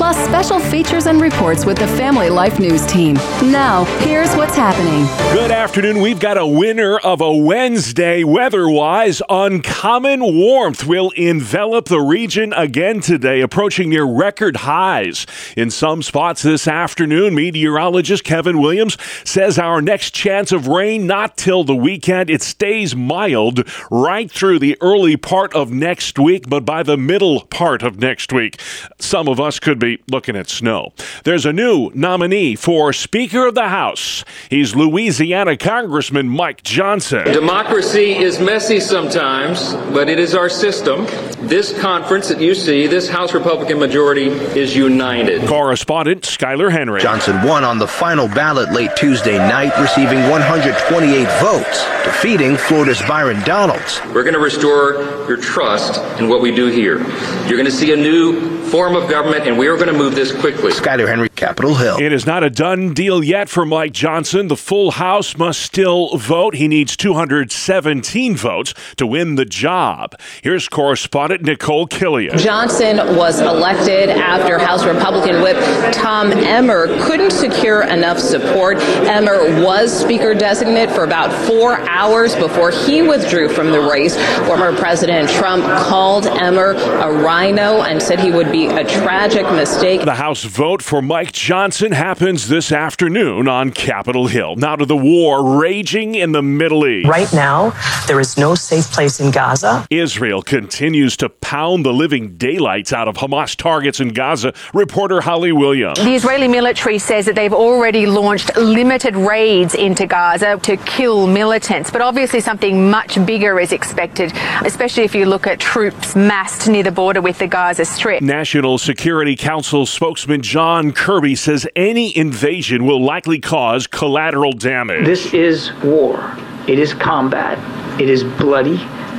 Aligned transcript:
plus 0.00 0.16
special 0.24 0.58
features 0.58 1.04
and 1.04 1.20
reports 1.20 1.66
with 1.66 1.76
the 1.76 1.86
Family 1.86 2.30
Life 2.30 2.58
News 2.58 2.86
team. 2.86 3.16
Now, 3.42 3.84
here's 3.98 4.34
what's 4.34 4.56
happening. 4.56 5.04
Good 5.34 5.50
afternoon. 5.50 6.00
We've 6.00 6.18
got 6.18 6.38
a 6.38 6.46
winner 6.46 6.96
of 7.00 7.20
a 7.20 7.36
Wednesday 7.36 8.24
weather-wise. 8.24 9.20
Uncommon 9.28 10.22
warmth 10.22 10.86
will 10.86 11.10
envelop 11.10 11.84
the 11.84 12.00
region 12.00 12.54
again 12.54 13.00
today, 13.00 13.42
approaching 13.42 13.90
near 13.90 14.04
record 14.04 14.56
highs 14.56 15.26
in 15.54 15.70
some 15.70 16.02
spots 16.02 16.40
this 16.40 16.66
afternoon. 16.66 17.34
Meteorologist 17.34 18.24
Kevin 18.24 18.58
Williams 18.58 18.96
says 19.22 19.58
our 19.58 19.82
next 19.82 20.14
chance 20.14 20.50
of 20.50 20.66
rain 20.66 21.06
not 21.06 21.36
till 21.36 21.62
the 21.62 21.76
weekend. 21.76 22.30
It 22.30 22.40
stays 22.40 22.96
mild 22.96 23.68
right 23.90 24.30
through 24.30 24.60
the 24.60 24.78
early 24.80 25.18
part 25.18 25.52
of 25.52 25.70
next 25.70 26.18
week, 26.18 26.48
but 26.48 26.64
by 26.64 26.82
the 26.82 26.96
middle 26.96 27.42
part 27.42 27.82
of 27.82 27.98
next 27.98 28.32
week, 28.32 28.58
some 28.98 29.28
of 29.28 29.38
us 29.38 29.58
could 29.58 29.78
be 29.78 29.89
looking 30.10 30.36
at 30.36 30.48
snow. 30.48 30.92
There's 31.24 31.46
a 31.46 31.52
new 31.52 31.90
nominee 31.94 32.56
for 32.56 32.92
Speaker 32.92 33.46
of 33.46 33.54
the 33.54 33.68
House. 33.68 34.24
He's 34.48 34.74
Louisiana 34.74 35.56
Congressman 35.56 36.28
Mike 36.28 36.62
Johnson. 36.62 37.24
Democracy 37.24 38.16
is 38.16 38.38
messy 38.38 38.80
sometimes, 38.80 39.74
but 39.92 40.08
it 40.08 40.18
is 40.18 40.34
our 40.34 40.48
system. 40.48 41.06
This 41.46 41.78
conference 41.80 42.28
that 42.28 42.40
you 42.40 42.54
see, 42.54 42.86
this 42.86 43.08
House 43.08 43.32
Republican 43.34 43.78
majority, 43.78 44.28
is 44.28 44.76
united. 44.76 45.46
Correspondent 45.48 46.22
Skyler 46.22 46.70
Henry. 46.70 47.00
Johnson 47.00 47.42
won 47.46 47.64
on 47.64 47.78
the 47.78 47.88
final 47.88 48.28
ballot 48.28 48.72
late 48.72 48.90
Tuesday 48.96 49.38
night, 49.38 49.76
receiving 49.80 50.20
128 50.28 51.28
votes, 51.40 51.84
defeating 52.04 52.56
Florida's 52.56 53.00
Byron 53.02 53.40
Donalds. 53.44 54.00
We're 54.14 54.22
going 54.22 54.34
to 54.34 54.40
restore 54.40 54.94
your 55.28 55.36
trust 55.36 56.00
in 56.20 56.28
what 56.28 56.40
we 56.40 56.54
do 56.54 56.66
here. 56.66 56.98
You're 57.46 57.58
going 57.58 57.64
to 57.64 57.70
see 57.70 57.92
a 57.92 57.96
new 57.96 58.59
form 58.70 58.94
of 58.94 59.08
government, 59.10 59.46
and 59.46 59.58
we 59.58 59.66
are 59.66 59.76
going 59.76 59.88
to 59.88 59.92
move 59.92 60.14
this 60.14 60.32
quickly. 60.32 60.70
Skyler 60.70 61.08
Henry, 61.08 61.28
Capitol 61.40 61.74
Hill. 61.74 61.96
It 61.98 62.12
is 62.12 62.26
not 62.26 62.44
a 62.44 62.50
done 62.50 62.92
deal 62.92 63.24
yet 63.24 63.48
for 63.48 63.64
Mike 63.64 63.92
Johnson. 63.92 64.48
The 64.48 64.58
full 64.58 64.90
House 64.90 65.38
must 65.38 65.62
still 65.62 66.18
vote. 66.18 66.54
He 66.54 66.68
needs 66.68 66.98
217 66.98 68.36
votes 68.36 68.74
to 68.96 69.06
win 69.06 69.36
the 69.36 69.46
job. 69.46 70.20
Here's 70.42 70.68
correspondent 70.68 71.42
Nicole 71.42 71.88
Killion. 71.88 72.36
Johnson 72.38 72.98
was 73.16 73.40
elected 73.40 74.10
after 74.10 74.58
House 74.58 74.84
Republican 74.84 75.40
Whip 75.40 75.56
Tom 75.94 76.30
Emmer 76.30 76.88
couldn't 77.06 77.30
secure 77.30 77.84
enough 77.84 78.18
support. 78.18 78.76
Emmer 79.08 79.64
was 79.64 79.98
Speaker 79.98 80.34
designate 80.34 80.90
for 80.90 81.04
about 81.04 81.32
four 81.46 81.80
hours 81.88 82.36
before 82.36 82.70
he 82.70 83.00
withdrew 83.00 83.48
from 83.48 83.70
the 83.70 83.80
race. 83.80 84.14
Former 84.46 84.76
President 84.76 85.30
Trump 85.30 85.64
called 85.88 86.26
Emmer 86.26 86.72
a 86.72 87.10
rhino 87.10 87.80
and 87.80 88.02
said 88.02 88.20
he 88.20 88.30
would 88.30 88.52
be 88.52 88.66
a 88.66 88.84
tragic 88.84 89.44
mistake. 89.52 90.02
The 90.04 90.14
House 90.14 90.44
vote 90.44 90.82
for 90.82 91.00
Mike 91.00 91.29
Johnson 91.32 91.92
happens 91.92 92.48
this 92.48 92.72
afternoon 92.72 93.48
on 93.48 93.70
Capitol 93.70 94.26
Hill. 94.26 94.56
Now 94.56 94.76
to 94.76 94.84
the 94.84 94.96
war 94.96 95.60
raging 95.60 96.14
in 96.14 96.32
the 96.32 96.42
Middle 96.42 96.86
East. 96.86 97.08
Right 97.08 97.32
now, 97.32 97.72
there 98.06 98.20
is 98.20 98.36
no 98.36 98.54
safe 98.54 98.90
place 98.90 99.20
in 99.20 99.30
Gaza. 99.30 99.86
Israel 99.90 100.42
continues 100.42 101.16
to 101.18 101.28
pound 101.28 101.84
the 101.84 101.92
living 101.92 102.36
daylights 102.36 102.92
out 102.92 103.08
of 103.08 103.16
Hamas 103.16 103.56
targets 103.56 104.00
in 104.00 104.08
Gaza. 104.08 104.52
Reporter 104.74 105.20
Holly 105.20 105.52
Williams. 105.52 105.98
The 105.98 106.14
Israeli 106.14 106.48
military 106.48 106.98
says 106.98 107.26
that 107.26 107.36
they've 107.36 107.52
already 107.52 108.06
launched 108.06 108.56
limited 108.56 109.14
raids 109.16 109.74
into 109.74 110.06
Gaza 110.06 110.58
to 110.58 110.76
kill 110.78 111.26
militants, 111.26 111.90
but 111.90 112.00
obviously 112.00 112.40
something 112.40 112.90
much 112.90 113.24
bigger 113.24 113.60
is 113.60 113.72
expected, 113.72 114.32
especially 114.64 115.04
if 115.04 115.14
you 115.14 115.26
look 115.26 115.46
at 115.46 115.60
troops 115.60 116.16
massed 116.16 116.68
near 116.68 116.82
the 116.82 116.92
border 116.92 117.20
with 117.20 117.38
the 117.38 117.46
Gaza 117.46 117.84
Strip. 117.84 118.20
National 118.20 118.78
Security 118.78 119.36
Council 119.36 119.86
spokesman 119.86 120.42
John 120.42 120.92
Kirby 120.92 121.19
says 121.34 121.66
any 121.76 122.16
invasion 122.16 122.84
will 122.86 123.02
likely 123.02 123.38
cause 123.38 123.86
collateral 123.86 124.52
damage. 124.52 125.06
This 125.06 125.32
is 125.32 125.72
war. 125.84 126.36
It 126.66 126.78
is 126.78 126.94
combat. 126.94 127.58
It 128.00 128.08
is 128.08 128.24
bloody. 128.24 128.78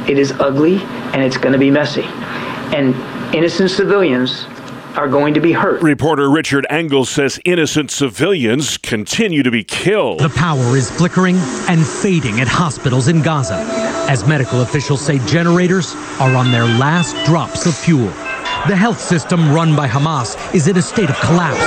It 0.09 0.17
is 0.17 0.31
ugly. 0.34 0.79
And 1.13 1.22
it's 1.22 1.38
going 1.38 1.53
to 1.53 1.59
be 1.59 1.69
messy. 1.69 2.03
And 2.73 2.95
innocent 3.35 3.72
civilians 3.72 4.45
are 4.97 5.07
going 5.07 5.34
to 5.34 5.39
be 5.39 5.53
hurt. 5.53 5.81
Reporter 5.81 6.29
Richard 6.29 6.66
Engel 6.69 7.06
says 7.06 7.39
innocent 7.45 7.91
civilians 7.91 8.78
continue 8.78 9.44
to 9.44 9.51
be 9.51 9.63
killed. 9.63 10.19
The 10.19 10.29
power 10.29 10.75
is 10.75 10.89
flickering 10.89 11.38
and 11.69 11.85
fading 11.85 12.41
at 12.41 12.47
hospitals 12.47 13.07
in 13.07 13.22
Gaza 13.22 13.56
as 14.09 14.28
medical 14.28 14.62
officials 14.62 15.01
say 15.01 15.19
generators 15.28 15.95
are 16.19 16.35
on 16.35 16.51
their 16.51 16.66
last 16.66 17.16
drops 17.25 17.66
of 17.66 17.75
fuel. 17.75 18.12
The 18.68 18.76
health 18.76 19.00
system 19.00 19.52
run 19.52 19.76
by 19.76 19.88
Hamas 19.88 20.38
is 20.54 20.68
in 20.68 20.78
a 20.78 20.84
state 20.84 21.10
of 21.10 21.20
collapse. 21.20 21.60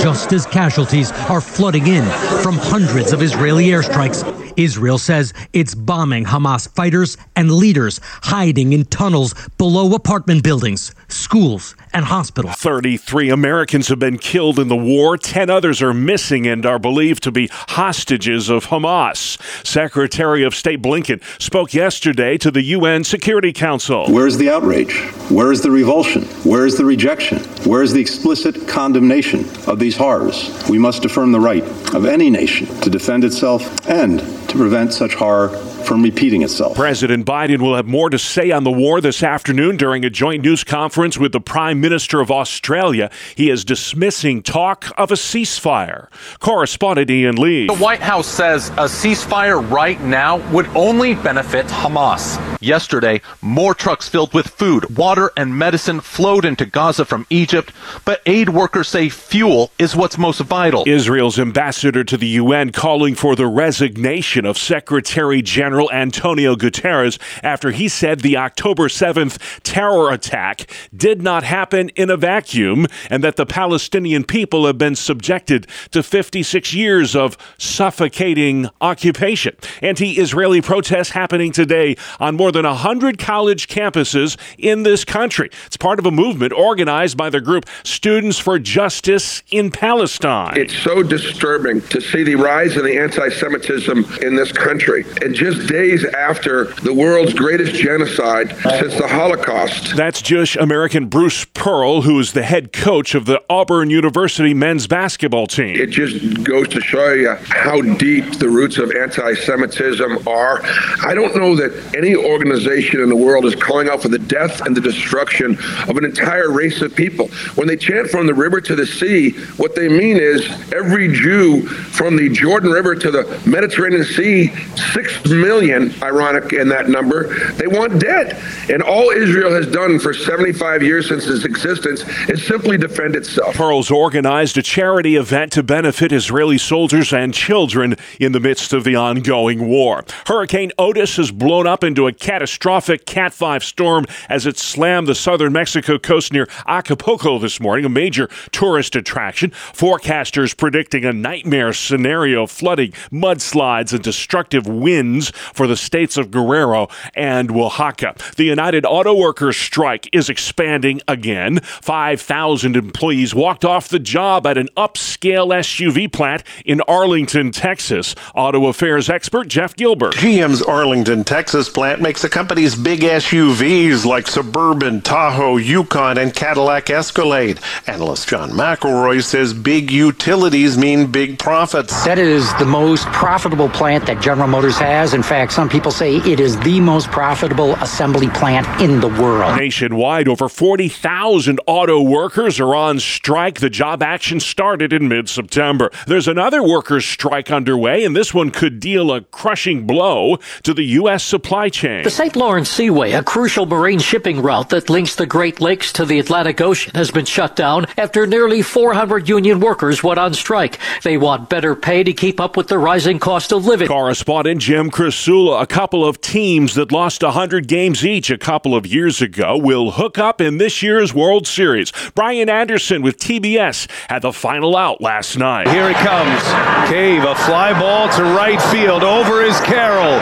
Just 0.00 0.32
as 0.32 0.46
casualties 0.46 1.10
are 1.28 1.40
flooding 1.40 1.88
in 1.88 2.04
from 2.40 2.56
hundreds 2.58 3.12
of 3.12 3.20
Israeli 3.20 3.66
airstrikes, 3.66 4.22
Israel 4.56 4.98
says 4.98 5.34
it's 5.52 5.74
bombing 5.74 6.24
Hamas 6.24 6.68
fighters 6.68 7.16
and 7.34 7.50
leaders 7.50 7.98
hiding 8.04 8.72
in 8.74 8.84
tunnels 8.84 9.34
below 9.58 9.92
apartment 9.92 10.44
buildings, 10.44 10.94
schools, 11.08 11.74
and 11.92 12.06
hospitals. 12.06 12.56
33 12.56 13.30
Americans 13.30 13.88
have 13.88 13.98
been 13.98 14.18
killed 14.18 14.58
in 14.58 14.68
the 14.68 14.76
war. 14.76 15.16
10 15.16 15.50
others 15.50 15.80
are 15.82 15.94
missing 15.94 16.46
and 16.46 16.66
are 16.66 16.78
believed 16.78 17.22
to 17.22 17.30
be 17.30 17.48
hostages 17.52 18.48
of 18.48 18.66
Hamas. 18.66 19.38
Secretary 19.66 20.42
of 20.42 20.54
State 20.54 20.82
Blinken 20.82 21.22
spoke 21.40 21.74
yesterday 21.74 22.36
to 22.38 22.50
the 22.50 22.62
UN 22.62 23.04
Security 23.04 23.52
Council. 23.52 24.06
Where's 24.08 24.36
the 24.36 24.50
outrage? 24.50 24.94
Where 25.30 25.52
is 25.52 25.62
the 25.62 25.70
revulsion? 25.70 26.24
Where 26.44 26.66
is 26.66 26.76
the 26.76 26.84
rejection? 26.84 27.38
Where 27.64 27.82
is 27.82 27.92
the 27.92 28.00
explicit 28.00 28.66
condemnation 28.68 29.40
of 29.66 29.78
these 29.78 29.96
horrors? 29.96 30.62
We 30.68 30.78
must 30.78 31.04
affirm 31.04 31.32
the 31.32 31.40
right 31.40 31.64
of 31.94 32.04
any 32.04 32.30
nation 32.30 32.66
to 32.80 32.90
defend 32.90 33.24
itself 33.24 33.88
and 33.88 34.20
to 34.48 34.56
prevent 34.56 34.92
such 34.92 35.14
horror 35.14 35.50
from 35.84 36.02
repeating 36.02 36.42
itself. 36.42 36.76
President 36.76 37.26
Biden 37.26 37.60
will 37.60 37.76
have 37.76 37.86
more 37.86 38.10
to 38.10 38.18
say 38.18 38.50
on 38.50 38.64
the 38.64 38.70
war 38.70 39.00
this 39.00 39.22
afternoon 39.22 39.76
during 39.76 40.04
a 40.04 40.10
joint 40.10 40.42
news 40.42 40.64
conference 40.64 41.18
with 41.18 41.32
the 41.32 41.40
Prime 41.40 41.80
Minister 41.80 42.20
of 42.20 42.30
Australia. 42.30 43.10
He 43.34 43.50
is 43.50 43.64
dismissing 43.64 44.42
talk 44.42 44.92
of 44.96 45.10
a 45.10 45.14
ceasefire. 45.14 46.08
Correspondent 46.40 47.10
Ian 47.10 47.36
Lee. 47.36 47.66
The 47.66 47.76
White 47.76 48.00
House 48.00 48.26
says 48.26 48.70
a 48.70 48.88
ceasefire 48.88 49.70
right 49.70 50.00
now 50.00 50.36
would 50.50 50.66
only 50.68 51.14
benefit 51.14 51.66
Hamas. 51.66 52.40
Yesterday, 52.60 53.20
more 53.42 53.74
trucks 53.74 54.08
filled 54.08 54.32
with 54.32 54.48
food, 54.48 54.96
water, 54.96 55.30
and 55.36 55.58
medicine 55.58 56.00
flowed 56.00 56.44
into 56.44 56.64
Gaza 56.64 57.04
from 57.04 57.26
Egypt, 57.28 57.72
but 58.04 58.22
aid 58.26 58.48
workers 58.48 58.88
say 58.88 59.08
fuel 59.08 59.70
is 59.78 59.94
what's 59.94 60.16
most 60.16 60.40
vital. 60.40 60.84
Israel's 60.86 61.38
ambassador 61.38 62.04
to 62.04 62.16
the 62.16 62.26
UN 62.26 62.72
calling 62.72 63.14
for 63.14 63.36
the 63.36 63.46
resignation 63.46 64.46
of 64.46 64.56
Secretary 64.56 65.42
General 65.42 65.73
General 65.74 65.90
Antonio 65.90 66.54
Guterres 66.54 67.18
after 67.42 67.72
he 67.72 67.88
said 67.88 68.20
the 68.20 68.36
October 68.36 68.86
7th 68.86 69.60
terror 69.64 70.12
attack 70.12 70.70
did 70.96 71.20
not 71.20 71.42
happen 71.42 71.88
in 71.96 72.10
a 72.10 72.16
vacuum 72.16 72.86
and 73.10 73.24
that 73.24 73.34
the 73.34 73.44
Palestinian 73.44 74.22
people 74.22 74.66
have 74.66 74.78
been 74.78 74.94
subjected 74.94 75.66
to 75.90 76.00
56 76.00 76.72
years 76.74 77.16
of 77.16 77.36
suffocating 77.58 78.68
occupation. 78.80 79.56
Anti 79.82 80.12
Israeli 80.12 80.60
protests 80.60 81.10
happening 81.10 81.50
today 81.50 81.96
on 82.20 82.36
more 82.36 82.52
than 82.52 82.64
100 82.64 83.18
college 83.18 83.66
campuses 83.66 84.36
in 84.56 84.84
this 84.84 85.04
country. 85.04 85.50
It's 85.66 85.76
part 85.76 85.98
of 85.98 86.06
a 86.06 86.12
movement 86.12 86.52
organized 86.52 87.16
by 87.16 87.30
the 87.30 87.40
group 87.40 87.66
Students 87.82 88.38
for 88.38 88.60
Justice 88.60 89.42
in 89.50 89.72
Palestine. 89.72 90.56
It's 90.56 90.76
so 90.78 91.02
disturbing 91.02 91.80
to 91.88 92.00
see 92.00 92.22
the 92.22 92.36
rise 92.36 92.76
in 92.76 92.84
the 92.84 92.96
anti 92.96 93.28
Semitism 93.28 94.04
in 94.22 94.36
this 94.36 94.52
country. 94.52 95.04
And 95.20 95.34
just 95.34 95.63
days 95.66 96.04
after 96.04 96.64
the 96.82 96.92
world's 96.92 97.34
greatest 97.34 97.74
genocide 97.74 98.56
since 98.78 98.94
the 98.96 99.08
Holocaust. 99.08 99.96
That's 99.96 100.22
Jewish 100.22 100.56
American 100.56 101.06
Bruce 101.06 101.44
Pearl, 101.44 102.02
who 102.02 102.18
is 102.18 102.32
the 102.32 102.42
head 102.42 102.72
coach 102.72 103.14
of 103.14 103.26
the 103.26 103.42
Auburn 103.48 103.90
University 103.90 104.54
men's 104.54 104.86
basketball 104.86 105.46
team. 105.46 105.76
It 105.76 105.90
just 105.90 106.44
goes 106.44 106.68
to 106.68 106.80
show 106.80 107.12
you 107.12 107.34
how 107.34 107.80
deep 107.80 108.38
the 108.38 108.48
roots 108.48 108.78
of 108.78 108.90
anti 108.90 109.34
Semitism 109.34 110.28
are. 110.28 110.60
I 111.04 111.14
don't 111.14 111.36
know 111.36 111.54
that 111.56 111.94
any 111.96 112.14
organization 112.14 113.00
in 113.00 113.08
the 113.08 113.16
world 113.16 113.44
is 113.44 113.54
calling 113.54 113.88
out 113.88 114.02
for 114.02 114.08
the 114.08 114.18
death 114.18 114.60
and 114.62 114.76
the 114.76 114.80
destruction 114.80 115.56
of 115.88 115.96
an 115.96 116.04
entire 116.04 116.50
race 116.50 116.82
of 116.82 116.94
people. 116.94 117.28
When 117.54 117.68
they 117.68 117.76
chant 117.76 118.08
from 118.08 118.26
the 118.26 118.34
river 118.34 118.60
to 118.60 118.76
the 118.76 118.86
sea, 118.86 119.30
what 119.56 119.74
they 119.74 119.88
mean 119.88 120.16
is 120.16 120.48
every 120.72 121.12
Jew 121.12 121.62
from 121.66 122.16
the 122.16 122.28
Jordan 122.28 122.70
River 122.70 122.94
to 122.94 123.10
the 123.10 123.42
Mediterranean 123.46 124.04
Sea, 124.04 124.54
six 124.92 125.24
million 125.24 125.53
million, 125.54 125.94
ironic 126.02 126.52
in 126.52 126.68
that 126.68 126.88
number, 126.88 127.34
they 127.52 127.66
want 127.66 128.00
debt. 128.00 128.40
And 128.68 128.82
all 128.82 129.10
Israel 129.10 129.52
has 129.52 129.66
done 129.66 129.98
for 129.98 130.12
75 130.12 130.82
years 130.82 131.08
since 131.08 131.26
its 131.26 131.44
existence 131.44 132.02
is 132.28 132.44
simply 132.44 132.76
defend 132.76 133.14
itself. 133.14 133.54
Pearls 133.54 133.90
organized 133.90 134.58
a 134.58 134.62
charity 134.62 135.16
event 135.16 135.52
to 135.52 135.62
benefit 135.62 136.12
Israeli 136.12 136.58
soldiers 136.58 137.12
and 137.12 137.32
children 137.32 137.96
in 138.18 138.32
the 138.32 138.40
midst 138.40 138.72
of 138.72 138.84
the 138.84 138.96
ongoing 138.96 139.68
war. 139.68 140.04
Hurricane 140.26 140.72
Otis 140.78 141.16
has 141.16 141.30
blown 141.30 141.66
up 141.66 141.84
into 141.84 142.06
a 142.06 142.12
catastrophic 142.12 143.06
Cat 143.06 143.32
5 143.32 143.62
storm 143.62 144.06
as 144.28 144.46
it 144.46 144.58
slammed 144.58 145.06
the 145.06 145.14
southern 145.14 145.52
Mexico 145.52 145.98
coast 145.98 146.32
near 146.32 146.48
Acapulco 146.66 147.38
this 147.38 147.60
morning, 147.60 147.84
a 147.84 147.88
major 147.88 148.28
tourist 148.50 148.96
attraction. 148.96 149.50
Forecasters 149.50 150.56
predicting 150.56 151.04
a 151.04 151.12
nightmare 151.12 151.72
scenario 151.72 152.46
flooding, 152.46 152.90
mudslides, 153.12 153.92
and 153.92 154.02
destructive 154.02 154.66
winds 154.66 155.32
for 155.52 155.66
the 155.66 155.76
states 155.76 156.16
of 156.16 156.30
Guerrero 156.30 156.88
and 157.14 157.50
Oaxaca. 157.50 158.14
The 158.36 158.44
United 158.44 158.84
Auto 158.84 159.14
Workers 159.14 159.56
strike 159.56 160.08
is 160.12 160.28
expanding 160.28 161.00
again. 161.08 161.60
5,000 161.60 162.76
employees 162.76 163.34
walked 163.34 163.64
off 163.64 163.88
the 163.88 163.98
job 163.98 164.46
at 164.46 164.58
an 164.58 164.68
upscale 164.76 165.48
SUV 165.54 166.12
plant 166.12 166.42
in 166.64 166.80
Arlington, 166.82 167.52
Texas. 167.52 168.14
Auto 168.34 168.66
affairs 168.66 169.08
expert 169.08 169.48
Jeff 169.48 169.74
Gilbert. 169.76 170.14
GM's 170.14 170.62
Arlington, 170.62 171.24
Texas 171.24 171.68
plant 171.68 172.00
makes 172.00 172.22
the 172.22 172.28
company's 172.28 172.74
big 172.74 173.00
SUVs 173.00 174.04
like 174.04 174.26
Suburban, 174.26 175.00
Tahoe, 175.00 175.56
Yukon, 175.56 176.18
and 176.18 176.34
Cadillac 176.34 176.90
Escalade. 176.90 177.58
Analyst 177.86 178.28
John 178.28 178.50
McElroy 178.50 179.22
says 179.22 179.52
big 179.52 179.90
utilities 179.90 180.76
mean 180.78 181.10
big 181.10 181.38
profits. 181.38 182.04
That 182.04 182.18
is 182.18 182.52
the 182.58 182.64
most 182.64 183.06
profitable 183.06 183.68
plant 183.68 184.06
that 184.06 184.22
General 184.22 184.48
Motors 184.48 184.76
has. 184.78 185.14
In 185.14 185.22
fact, 185.24 185.52
some 185.52 185.68
people 185.68 185.90
say 185.90 186.16
it 186.16 186.38
is 186.38 186.58
the 186.60 186.80
most 186.80 187.08
profitable 187.08 187.74
assembly 187.76 188.28
plant 188.28 188.66
in 188.80 189.00
the 189.00 189.08
world. 189.08 189.56
Nationwide, 189.56 190.28
over 190.28 190.48
40,000 190.48 191.60
auto 191.66 192.02
workers 192.02 192.60
are 192.60 192.74
on 192.74 193.00
strike. 193.00 193.60
The 193.60 193.70
job 193.70 194.02
action 194.02 194.38
started 194.38 194.92
in 194.92 195.08
mid 195.08 195.28
September. 195.28 195.90
There's 196.06 196.28
another 196.28 196.62
workers' 196.62 197.06
strike 197.06 197.50
underway, 197.50 198.04
and 198.04 198.14
this 198.14 198.34
one 198.34 198.50
could 198.50 198.80
deal 198.80 199.12
a 199.12 199.22
crushing 199.22 199.86
blow 199.86 200.38
to 200.62 200.74
the 200.74 200.84
U.S. 200.84 201.24
supply 201.24 201.70
chain. 201.70 202.04
The 202.04 202.10
St. 202.10 202.36
Lawrence 202.36 202.68
Seaway, 202.68 203.12
a 203.12 203.22
crucial 203.22 203.64
marine 203.66 204.00
shipping 204.00 204.42
route 204.42 204.68
that 204.70 204.90
links 204.90 205.16
the 205.16 205.26
Great 205.26 205.60
Lakes 205.60 205.92
to 205.94 206.04
the 206.04 206.18
Atlantic 206.18 206.60
Ocean, 206.60 206.92
has 206.94 207.10
been 207.10 207.24
shut 207.24 207.56
down 207.56 207.86
after 207.96 208.26
nearly 208.26 208.60
400 208.60 209.28
union 209.28 209.60
workers 209.60 210.02
went 210.02 210.18
on 210.18 210.34
strike. 210.34 210.78
They 211.02 211.16
want 211.16 211.48
better 211.48 211.74
pay 211.74 212.04
to 212.04 212.12
keep 212.12 212.40
up 212.40 212.56
with 212.56 212.68
the 212.68 212.78
rising 212.78 213.18
cost 213.18 213.52
of 213.52 213.64
living. 213.64 213.88
Correspondent 213.88 214.60
Jim 214.60 214.90
Krasula, 215.14 215.62
a 215.62 215.66
couple 215.66 216.04
of 216.04 216.20
teams 216.20 216.74
that 216.74 216.90
lost 216.90 217.22
100 217.22 217.68
games 217.68 218.04
each 218.04 218.30
a 218.30 218.36
couple 218.36 218.74
of 218.74 218.84
years 218.84 219.22
ago, 219.22 219.56
will 219.56 219.92
hook 219.92 220.18
up 220.18 220.40
in 220.40 220.58
this 220.58 220.82
year's 220.82 221.14
World 221.14 221.46
Series. 221.46 221.92
Brian 222.16 222.48
Anderson 222.48 223.00
with 223.00 223.18
TBS 223.18 223.88
had 224.10 224.22
the 224.22 224.32
final 224.32 224.76
out 224.76 225.00
last 225.00 225.38
night. 225.38 225.68
Here 225.68 225.88
it 225.88 225.96
comes. 225.98 226.42
Cave, 226.90 227.22
a 227.22 227.36
fly 227.46 227.78
ball 227.78 228.08
to 228.16 228.24
right 228.34 228.60
field. 228.74 229.04
Over 229.04 229.40
is 229.42 229.58
Carroll. 229.60 230.18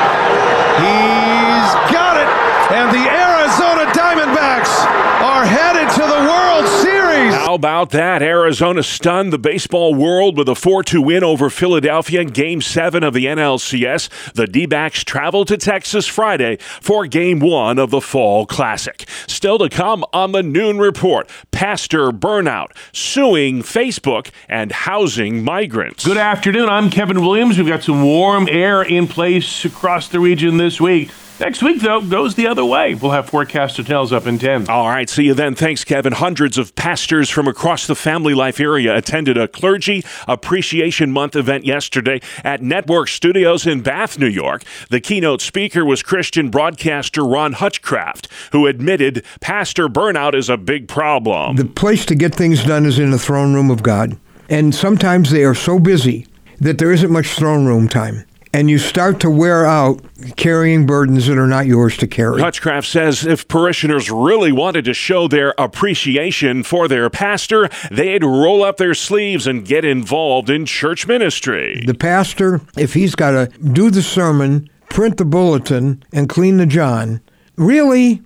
He's 0.76 1.72
got 1.88 2.20
it. 2.20 2.28
And 2.76 2.92
the 2.92 3.08
Arizona 3.08 3.90
Diamondbacks 3.96 4.76
are 5.24 5.46
headed 5.46 5.88
to 5.88 6.02
the 6.02 6.20
World 6.28 6.68
Series. 6.82 7.32
How 7.52 7.56
about 7.56 7.90
that? 7.90 8.22
Arizona 8.22 8.82
stunned 8.82 9.30
the 9.30 9.38
baseball 9.38 9.94
world 9.94 10.38
with 10.38 10.48
a 10.48 10.54
4 10.54 10.82
2 10.82 11.02
win 11.02 11.22
over 11.22 11.50
Philadelphia 11.50 12.22
in 12.22 12.28
Game 12.28 12.62
7 12.62 13.02
of 13.02 13.12
the 13.12 13.26
NLCS. 13.26 14.32
The 14.32 14.46
D 14.46 14.64
backs 14.64 15.04
travel 15.04 15.44
to 15.44 15.58
Texas 15.58 16.06
Friday 16.06 16.56
for 16.80 17.06
Game 17.06 17.40
1 17.40 17.78
of 17.78 17.90
the 17.90 18.00
Fall 18.00 18.46
Classic. 18.46 19.06
Still 19.26 19.58
to 19.58 19.68
come 19.68 20.02
on 20.14 20.32
the 20.32 20.42
Noon 20.42 20.78
Report 20.78 21.28
pastor 21.50 22.10
burnout, 22.10 22.68
suing 22.90 23.60
Facebook, 23.60 24.30
and 24.48 24.72
housing 24.72 25.44
migrants. 25.44 26.06
Good 26.06 26.16
afternoon. 26.16 26.70
I'm 26.70 26.88
Kevin 26.88 27.20
Williams. 27.20 27.58
We've 27.58 27.66
got 27.68 27.82
some 27.82 28.02
warm 28.02 28.48
air 28.50 28.80
in 28.80 29.06
place 29.06 29.66
across 29.66 30.08
the 30.08 30.20
region 30.20 30.56
this 30.56 30.80
week. 30.80 31.10
Next 31.40 31.62
week, 31.62 31.80
though, 31.80 32.00
goes 32.00 32.34
the 32.34 32.46
other 32.46 32.64
way. 32.64 32.94
We'll 32.94 33.10
have 33.10 33.28
forecast 33.28 33.76
details 33.76 34.12
up 34.12 34.26
in 34.26 34.38
10. 34.38 34.68
All 34.68 34.88
right, 34.88 35.08
see 35.08 35.24
you 35.24 35.34
then. 35.34 35.54
Thanks, 35.54 35.82
Kevin. 35.82 36.12
Hundreds 36.12 36.56
of 36.56 36.74
pastors 36.76 37.30
from 37.30 37.48
across 37.48 37.86
the 37.86 37.96
family 37.96 38.34
life 38.34 38.60
area 38.60 38.96
attended 38.96 39.36
a 39.36 39.48
Clergy 39.48 40.04
Appreciation 40.28 41.10
Month 41.10 41.34
event 41.34 41.64
yesterday 41.64 42.20
at 42.44 42.62
Network 42.62 43.08
Studios 43.08 43.66
in 43.66 43.80
Bath, 43.80 44.18
New 44.18 44.28
York. 44.28 44.62
The 44.90 45.00
keynote 45.00 45.40
speaker 45.40 45.84
was 45.84 46.02
Christian 46.02 46.48
broadcaster 46.48 47.24
Ron 47.24 47.54
Hutchcraft, 47.54 48.28
who 48.52 48.66
admitted 48.66 49.24
pastor 49.40 49.88
burnout 49.88 50.34
is 50.34 50.48
a 50.48 50.56
big 50.56 50.86
problem. 50.86 51.56
The 51.56 51.64
place 51.64 52.06
to 52.06 52.14
get 52.14 52.34
things 52.34 52.62
done 52.62 52.86
is 52.86 52.98
in 52.98 53.10
the 53.10 53.18
throne 53.18 53.54
room 53.54 53.70
of 53.70 53.82
God. 53.82 54.16
And 54.48 54.74
sometimes 54.74 55.30
they 55.30 55.44
are 55.44 55.54
so 55.54 55.78
busy 55.78 56.26
that 56.60 56.78
there 56.78 56.92
isn't 56.92 57.10
much 57.10 57.28
throne 57.28 57.66
room 57.66 57.88
time 57.88 58.26
and 58.52 58.68
you 58.68 58.78
start 58.78 59.20
to 59.20 59.30
wear 59.30 59.64
out 59.64 60.02
carrying 60.36 60.86
burdens 60.86 61.26
that 61.26 61.38
are 61.38 61.46
not 61.46 61.66
yours 61.66 61.96
to 61.98 62.06
carry. 62.06 62.40
Hutchcraft 62.40 62.86
says 62.86 63.26
if 63.26 63.48
parishioners 63.48 64.10
really 64.10 64.52
wanted 64.52 64.84
to 64.84 64.94
show 64.94 65.26
their 65.26 65.54
appreciation 65.58 66.62
for 66.62 66.88
their 66.88 67.08
pastor, 67.08 67.68
they'd 67.90 68.22
roll 68.22 68.62
up 68.62 68.76
their 68.76 68.94
sleeves 68.94 69.46
and 69.46 69.64
get 69.64 69.84
involved 69.84 70.50
in 70.50 70.66
church 70.66 71.06
ministry. 71.06 71.82
The 71.86 71.94
pastor, 71.94 72.60
if 72.76 72.94
he's 72.94 73.14
got 73.14 73.30
to 73.32 73.58
do 73.60 73.90
the 73.90 74.02
sermon, 74.02 74.68
print 74.90 75.16
the 75.16 75.24
bulletin, 75.24 76.02
and 76.12 76.28
clean 76.28 76.58
the 76.58 76.66
John, 76.66 77.20
really, 77.56 78.22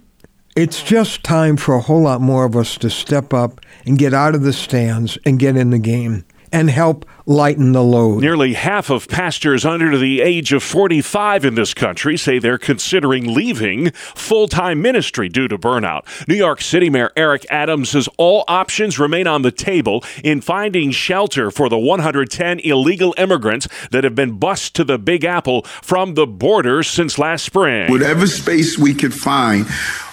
it's 0.57 0.83
just 0.83 1.23
time 1.23 1.57
for 1.57 1.75
a 1.75 1.81
whole 1.81 2.03
lot 2.03 2.21
more 2.21 2.45
of 2.45 2.57
us 2.57 2.77
to 2.79 2.91
step 2.91 3.33
up 3.33 3.61
and 3.85 3.99
get 3.99 4.13
out 4.13 4.35
of 4.35 4.43
the 4.43 4.53
stands 4.53 5.17
and 5.25 5.39
get 5.39 5.57
in 5.57 5.71
the 5.71 5.79
game 5.79 6.25
and 6.53 6.71
help 6.71 7.05
lighten 7.27 7.73
the 7.73 7.83
load. 7.83 8.23
Nearly 8.23 8.55
half 8.55 8.89
of 8.89 9.09
pastors 9.09 9.65
under 9.65 9.99
the 9.99 10.21
age 10.21 10.53
of 10.53 10.63
45 10.63 11.45
in 11.45 11.55
this 11.57 11.75
country 11.75 12.17
say 12.17 12.39
they're 12.39 12.57
considering 12.57 13.35
leaving 13.35 13.91
full 13.91 14.47
time 14.47 14.81
ministry 14.81 15.29
due 15.29 15.49
to 15.49 15.59
burnout. 15.59 16.07
New 16.29 16.37
York 16.37 16.61
City 16.61 16.89
Mayor 16.89 17.11
Eric 17.17 17.45
Adams 17.51 17.91
says 17.91 18.09
all 18.17 18.45
options 18.47 18.99
remain 18.99 19.27
on 19.27 19.43
the 19.43 19.51
table 19.51 20.05
in 20.23 20.41
finding 20.41 20.93
shelter 20.93 21.51
for 21.51 21.69
the 21.69 21.79
110 21.79 22.61
illegal 22.61 23.13
immigrants 23.19 23.67
that 23.91 24.05
have 24.05 24.15
been 24.15 24.39
bused 24.39 24.75
to 24.77 24.85
the 24.85 24.99
Big 24.99 25.25
Apple 25.25 25.63
from 25.63 26.15
the 26.15 26.27
border 26.27 26.85
since 26.85 27.19
last 27.19 27.45
spring. 27.45 27.91
Whatever 27.91 28.29
space 28.29 28.79
we 28.79 28.95
could 28.95 29.13
find, 29.13 29.67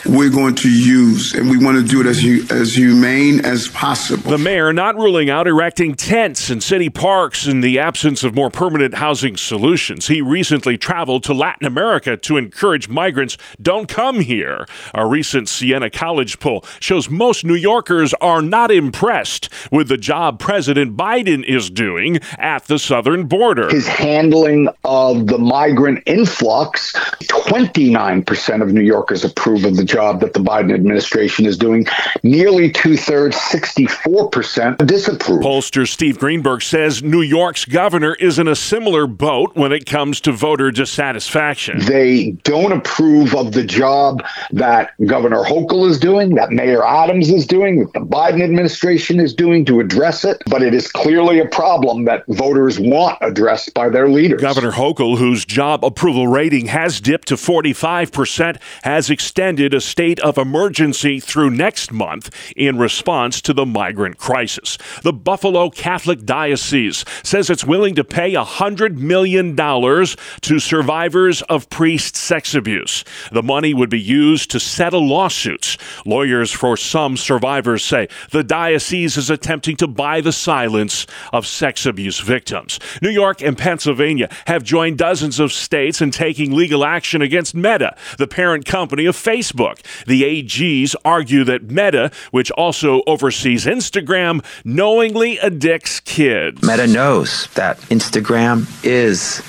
we're 0.05 0.31
going 0.31 0.55
to 0.55 0.69
use, 0.69 1.33
and 1.33 1.49
we 1.49 1.63
want 1.63 1.77
to 1.77 1.83
do 1.83 2.01
it 2.01 2.07
as, 2.07 2.51
as 2.51 2.75
humane 2.75 3.45
as 3.45 3.67
possible. 3.69 4.31
The 4.31 4.37
mayor 4.37 4.73
not 4.73 4.95
ruling 4.95 5.29
out 5.29 5.47
erecting 5.47 5.95
tents 5.95 6.49
in 6.49 6.59
city 6.59 6.89
parks 6.89 7.02
in 7.03 7.59
the 7.59 7.79
absence 7.79 8.23
of 8.23 8.33
more 8.33 8.49
permanent 8.49 8.93
housing 8.93 9.35
solutions. 9.35 10.07
He 10.07 10.21
recently 10.21 10.77
traveled 10.77 11.25
to 11.25 11.33
Latin 11.33 11.67
America 11.67 12.15
to 12.15 12.37
encourage 12.37 12.87
migrants 12.87 13.37
don't 13.61 13.89
come 13.89 14.21
here. 14.21 14.65
A 14.93 15.05
recent 15.05 15.49
Siena 15.49 15.89
College 15.89 16.39
poll 16.39 16.63
shows 16.79 17.09
most 17.09 17.43
New 17.43 17.55
Yorkers 17.55 18.13
are 18.21 18.41
not 18.41 18.71
impressed 18.71 19.49
with 19.69 19.89
the 19.89 19.97
job 19.97 20.39
President 20.39 20.95
Biden 20.95 21.43
is 21.43 21.69
doing 21.69 22.19
at 22.37 22.67
the 22.67 22.79
southern 22.79 23.25
border. 23.25 23.69
His 23.69 23.85
handling 23.85 24.69
of 24.85 25.27
the 25.27 25.37
migrant 25.37 26.03
influx, 26.05 26.93
29% 27.23 28.61
of 28.61 28.71
New 28.71 28.79
Yorkers 28.79 29.25
approve 29.25 29.65
of 29.65 29.75
the 29.75 29.83
job 29.83 30.21
that 30.21 30.31
the 30.31 30.39
Biden 30.39 30.73
administration 30.73 31.45
is 31.45 31.57
doing. 31.57 31.85
Nearly 32.23 32.71
two 32.71 32.95
thirds, 32.95 33.35
64% 33.35 34.87
disapprove. 34.87 35.41
Pollster 35.41 35.85
Steve 35.85 36.17
Greenberg 36.17 36.61
says 36.61 36.92
New 37.01 37.21
York's 37.21 37.65
governor 37.65 38.15
is 38.15 38.37
in 38.37 38.47
a 38.47 38.55
similar 38.55 39.07
boat 39.07 39.55
when 39.55 39.71
it 39.71 39.85
comes 39.85 40.19
to 40.21 40.31
voter 40.31 40.69
dissatisfaction. 40.69 41.79
They 41.79 42.31
don't 42.43 42.73
approve 42.73 43.33
of 43.33 43.53
the 43.53 43.63
job 43.63 44.23
that 44.51 44.91
Governor 45.05 45.43
Hochul 45.43 45.87
is 45.89 45.97
doing, 45.97 46.35
that 46.35 46.51
Mayor 46.51 46.85
Adams 46.85 47.29
is 47.29 47.47
doing, 47.47 47.79
that 47.79 47.93
the 47.93 48.01
Biden 48.01 48.43
administration 48.43 49.19
is 49.19 49.33
doing 49.33 49.63
to 49.65 49.79
address 49.79 50.25
it, 50.25 50.43
but 50.47 50.61
it 50.61 50.73
is 50.73 50.91
clearly 50.91 51.39
a 51.39 51.47
problem 51.47 52.05
that 52.05 52.25
voters 52.27 52.79
want 52.79 53.17
addressed 53.21 53.73
by 53.73 53.89
their 53.89 54.09
leaders. 54.09 54.41
Governor 54.41 54.71
Hochul, 54.71 55.17
whose 55.17 55.45
job 55.45 55.85
approval 55.85 56.27
rating 56.27 56.67
has 56.67 56.99
dipped 56.99 57.29
to 57.29 57.35
45%, 57.35 58.59
has 58.83 59.09
extended 59.09 59.73
a 59.73 59.81
state 59.81 60.19
of 60.19 60.37
emergency 60.37 61.19
through 61.19 61.49
next 61.49 61.91
month 61.91 62.29
in 62.57 62.77
response 62.77 63.41
to 63.41 63.53
the 63.53 63.65
migrant 63.65 64.17
crisis. 64.17 64.77
The 65.03 65.13
Buffalo 65.13 65.69
Catholic 65.69 66.25
Diocese 66.25 66.82
says 66.91 67.49
it's 67.49 67.63
willing 67.63 67.95
to 67.95 68.03
pay 68.03 68.33
$100 68.33 68.97
million 68.97 69.55
to 69.55 70.59
survivors 70.59 71.41
of 71.43 71.69
priest 71.69 72.15
sex 72.15 72.55
abuse. 72.55 73.03
The 73.31 73.43
money 73.43 73.73
would 73.73 73.89
be 73.89 73.99
used 73.99 74.51
to 74.51 74.59
settle 74.59 75.07
lawsuits. 75.07 75.77
Lawyers 76.05 76.51
for 76.51 76.75
some 76.77 77.17
survivors 77.17 77.83
say 77.83 78.07
the 78.31 78.43
diocese 78.43 79.17
is 79.17 79.29
attempting 79.29 79.77
to 79.77 79.87
buy 79.87 80.21
the 80.21 80.31
silence 80.31 81.05
of 81.31 81.47
sex 81.47 81.85
abuse 81.85 82.19
victims. 82.19 82.79
New 83.01 83.09
York 83.09 83.41
and 83.41 83.57
Pennsylvania 83.57 84.29
have 84.47 84.63
joined 84.63 84.97
dozens 84.97 85.39
of 85.39 85.51
states 85.51 86.01
in 86.01 86.11
taking 86.11 86.53
legal 86.53 86.85
action 86.85 87.21
against 87.21 87.55
Meta, 87.55 87.95
the 88.17 88.27
parent 88.27 88.65
company 88.65 89.05
of 89.05 89.15
Facebook. 89.15 89.79
The 90.05 90.23
AGs 90.23 90.95
argue 91.05 91.43
that 91.45 91.69
Meta, 91.69 92.11
which 92.31 92.51
also 92.51 93.01
oversees 93.07 93.65
Instagram, 93.65 94.43
knowingly 94.63 95.39
addicts 95.39 95.99
kids. 95.99 96.61
Meta 96.73 96.87
knows 96.87 97.45
that 97.53 97.77
Instagram 97.91 98.65
is, 98.83 99.43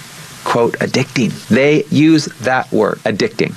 quote, 0.44 0.74
addicting. 0.74 1.32
They 1.48 1.84
use 1.84 2.26
that 2.40 2.70
word, 2.70 2.98
addicting 2.98 3.54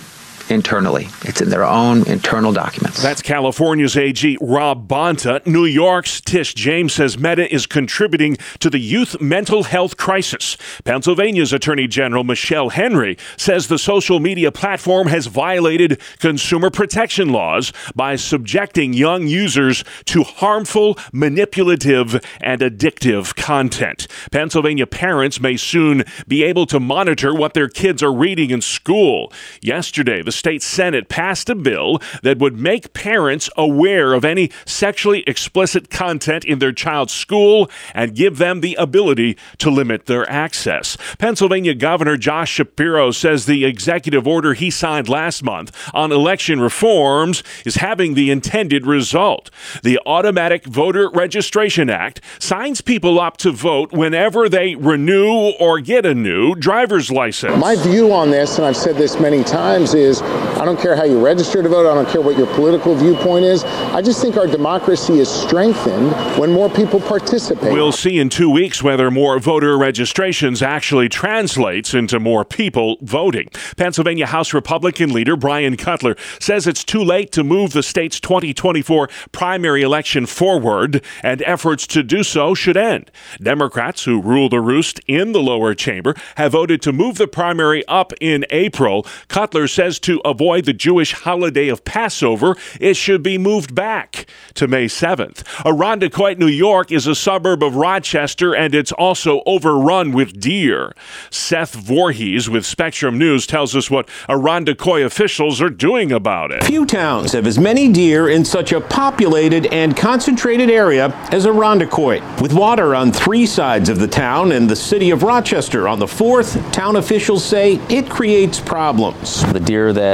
internally. 0.49 1.07
It's 1.23 1.41
in 1.41 1.49
their 1.49 1.63
own 1.63 2.07
internal 2.07 2.51
documents. 2.53 3.01
That's 3.01 3.21
California's 3.21 3.97
AG 3.97 4.37
Rob 4.41 4.87
Bonta. 4.87 5.45
New 5.45 5.65
York's 5.65 6.21
Tish 6.21 6.53
James 6.53 6.93
says 6.93 7.17
Meta 7.17 7.53
is 7.53 7.65
contributing 7.65 8.37
to 8.59 8.69
the 8.69 8.79
youth 8.79 9.19
mental 9.21 9.63
health 9.63 9.97
crisis. 9.97 10.57
Pennsylvania's 10.83 11.53
Attorney 11.53 11.87
General 11.87 12.23
Michelle 12.23 12.69
Henry 12.69 13.17
says 13.37 13.67
the 13.67 13.77
social 13.77 14.19
media 14.19 14.51
platform 14.51 15.07
has 15.07 15.27
violated 15.27 16.01
consumer 16.19 16.69
protection 16.69 17.29
laws 17.29 17.73
by 17.95 18.15
subjecting 18.15 18.93
young 18.93 19.27
users 19.27 19.83
to 20.05 20.23
harmful, 20.23 20.97
manipulative, 21.11 22.23
and 22.41 22.61
addictive 22.61 23.35
content. 23.35 24.07
Pennsylvania 24.31 24.87
parents 24.87 25.39
may 25.39 25.57
soon 25.57 26.03
be 26.27 26.43
able 26.43 26.65
to 26.65 26.79
monitor 26.79 27.33
what 27.33 27.53
their 27.53 27.69
kids 27.69 28.01
are 28.01 28.13
reading 28.13 28.51
in 28.51 28.61
school. 28.61 29.31
Yesterday, 29.61 30.21
the 30.21 30.31
state 30.37 30.61
Senate 30.61 31.09
passed 31.09 31.49
a 31.49 31.55
bill 31.55 31.99
that 32.23 32.37
would 32.37 32.57
make 32.57 32.93
parents 32.93 33.49
aware 33.57 34.13
of 34.13 34.23
any 34.23 34.51
sexually 34.65 35.23
explicit 35.27 35.89
content 35.89 36.45
in 36.45 36.59
their 36.59 36.71
child's 36.71 37.13
school 37.13 37.69
and 37.93 38.15
give 38.15 38.37
them 38.37 38.61
the 38.61 38.75
ability 38.75 39.37
to 39.57 39.69
limit 39.69 40.05
their 40.05 40.29
access. 40.29 40.97
Pennsylvania 41.17 41.73
Governor 41.73 42.17
Josh 42.17 42.51
Shapiro 42.51 43.11
says 43.11 43.45
the 43.45 43.65
executive 43.65 44.27
order 44.27 44.53
he 44.53 44.69
signed 44.69 45.09
last 45.09 45.43
month 45.43 45.75
on 45.93 46.11
election 46.11 46.59
reforms 46.59 47.43
is 47.65 47.75
having 47.75 48.13
the 48.13 48.31
intended 48.31 48.85
result. 48.85 49.49
The 49.83 49.99
Automatic 50.05 50.65
Voter 50.65 51.09
Registration 51.09 51.89
Act 51.89 52.21
signs 52.39 52.81
people 52.81 53.19
up 53.19 53.37
to 53.37 53.51
vote 53.51 53.91
whenever 53.91 54.49
they 54.49 54.75
renew 54.75 55.51
or 55.59 55.79
get 55.79 56.05
a 56.05 56.13
new 56.13 56.55
driver's 56.55 57.11
license. 57.11 57.57
My 57.57 57.75
view 57.75 58.13
on 58.13 58.31
this, 58.31 58.57
and 58.57 58.65
I've 58.65 58.77
said 58.77 58.95
this 58.95 59.19
many 59.19 59.43
times, 59.43 59.93
is 59.93 60.21
I 60.57 60.65
don't 60.65 60.79
care 60.79 60.95
how 60.95 61.03
you 61.03 61.23
register 61.23 61.61
to 61.61 61.69
vote. 61.69 61.89
I 61.89 61.93
don't 61.93 62.09
care 62.09 62.19
what 62.19 62.35
your 62.35 62.47
political 62.47 62.95
viewpoint 62.95 63.45
is. 63.45 63.63
I 63.63 64.01
just 64.01 64.21
think 64.21 64.37
our 64.37 64.47
democracy 64.47 65.19
is 65.19 65.29
strengthened 65.29 66.11
when 66.39 66.51
more 66.51 66.67
people 66.67 66.99
participate. 66.99 67.71
We'll 67.73 67.91
see 67.91 68.17
in 68.17 68.29
two 68.29 68.49
weeks 68.49 68.81
whether 68.81 69.11
more 69.11 69.37
voter 69.37 69.77
registrations 69.77 70.63
actually 70.63 71.09
translates 71.09 71.93
into 71.93 72.19
more 72.19 72.43
people 72.43 72.97
voting. 73.01 73.49
Pennsylvania 73.77 74.25
House 74.25 74.51
Republican 74.51 75.13
leader 75.13 75.35
Bryan 75.35 75.77
Cutler 75.77 76.15
says 76.39 76.65
it's 76.65 76.83
too 76.83 77.03
late 77.03 77.31
to 77.33 77.43
move 77.43 77.73
the 77.73 77.83
state's 77.83 78.19
2024 78.19 79.09
primary 79.31 79.83
election 79.83 80.25
forward, 80.25 81.03
and 81.21 81.43
efforts 81.43 81.85
to 81.87 82.01
do 82.01 82.23
so 82.23 82.55
should 82.55 82.77
end. 82.77 83.11
Democrats 83.39 84.05
who 84.05 84.19
rule 84.19 84.49
the 84.49 84.59
roost 84.59 84.99
in 85.07 85.33
the 85.33 85.41
lower 85.41 85.75
chamber 85.75 86.15
have 86.35 86.53
voted 86.53 86.81
to 86.81 86.91
move 86.91 87.17
the 87.17 87.27
primary 87.27 87.85
up 87.87 88.11
in 88.19 88.43
April. 88.49 89.05
Cutler 89.27 89.67
says 89.67 89.99
to 89.99 90.16
avoid 90.25 90.65
the 90.65 90.73
Jewish 90.73 91.13
holiday 91.13 91.67
of 91.67 91.85
Passover, 91.85 92.55
it 92.79 92.95
should 92.95 93.23
be 93.23 93.37
moved 93.37 93.75
back 93.75 94.25
to 94.55 94.67
May 94.67 94.85
7th. 94.85 95.43
Irondequoit, 95.65 96.37
New 96.37 96.47
York 96.47 96.91
is 96.91 97.07
a 97.07 97.15
suburb 97.15 97.63
of 97.63 97.75
Rochester 97.75 98.55
and 98.55 98.73
it's 98.73 98.91
also 98.91 99.41
overrun 99.45 100.11
with 100.11 100.39
deer. 100.39 100.93
Seth 101.29 101.75
Voorhees 101.75 102.49
with 102.49 102.65
Spectrum 102.65 103.17
News 103.17 103.47
tells 103.47 103.75
us 103.75 103.89
what 103.89 104.07
Irondequoit 104.27 105.05
officials 105.05 105.61
are 105.61 105.69
doing 105.69 106.11
about 106.11 106.51
it. 106.51 106.63
Few 106.63 106.85
towns 106.85 107.33
have 107.33 107.47
as 107.47 107.59
many 107.59 107.91
deer 107.91 108.29
in 108.29 108.45
such 108.45 108.71
a 108.71 108.81
populated 108.81 109.67
and 109.67 109.95
concentrated 109.95 110.69
area 110.69 111.07
as 111.31 111.45
Irondequoit. 111.45 112.41
With 112.41 112.53
water 112.53 112.95
on 112.95 113.11
three 113.11 113.45
sides 113.45 113.89
of 113.89 113.99
the 113.99 114.07
town 114.07 114.51
and 114.51 114.69
the 114.69 114.75
city 114.75 115.11
of 115.11 115.23
Rochester 115.23 115.87
on 115.87 115.99
the 115.99 116.07
fourth, 116.07 116.55
town 116.71 116.95
officials 116.95 117.43
say 117.43 117.75
it 117.89 118.09
creates 118.09 118.59
problems. 118.59 119.43
The 119.53 119.59
deer 119.59 119.93
that 119.93 120.06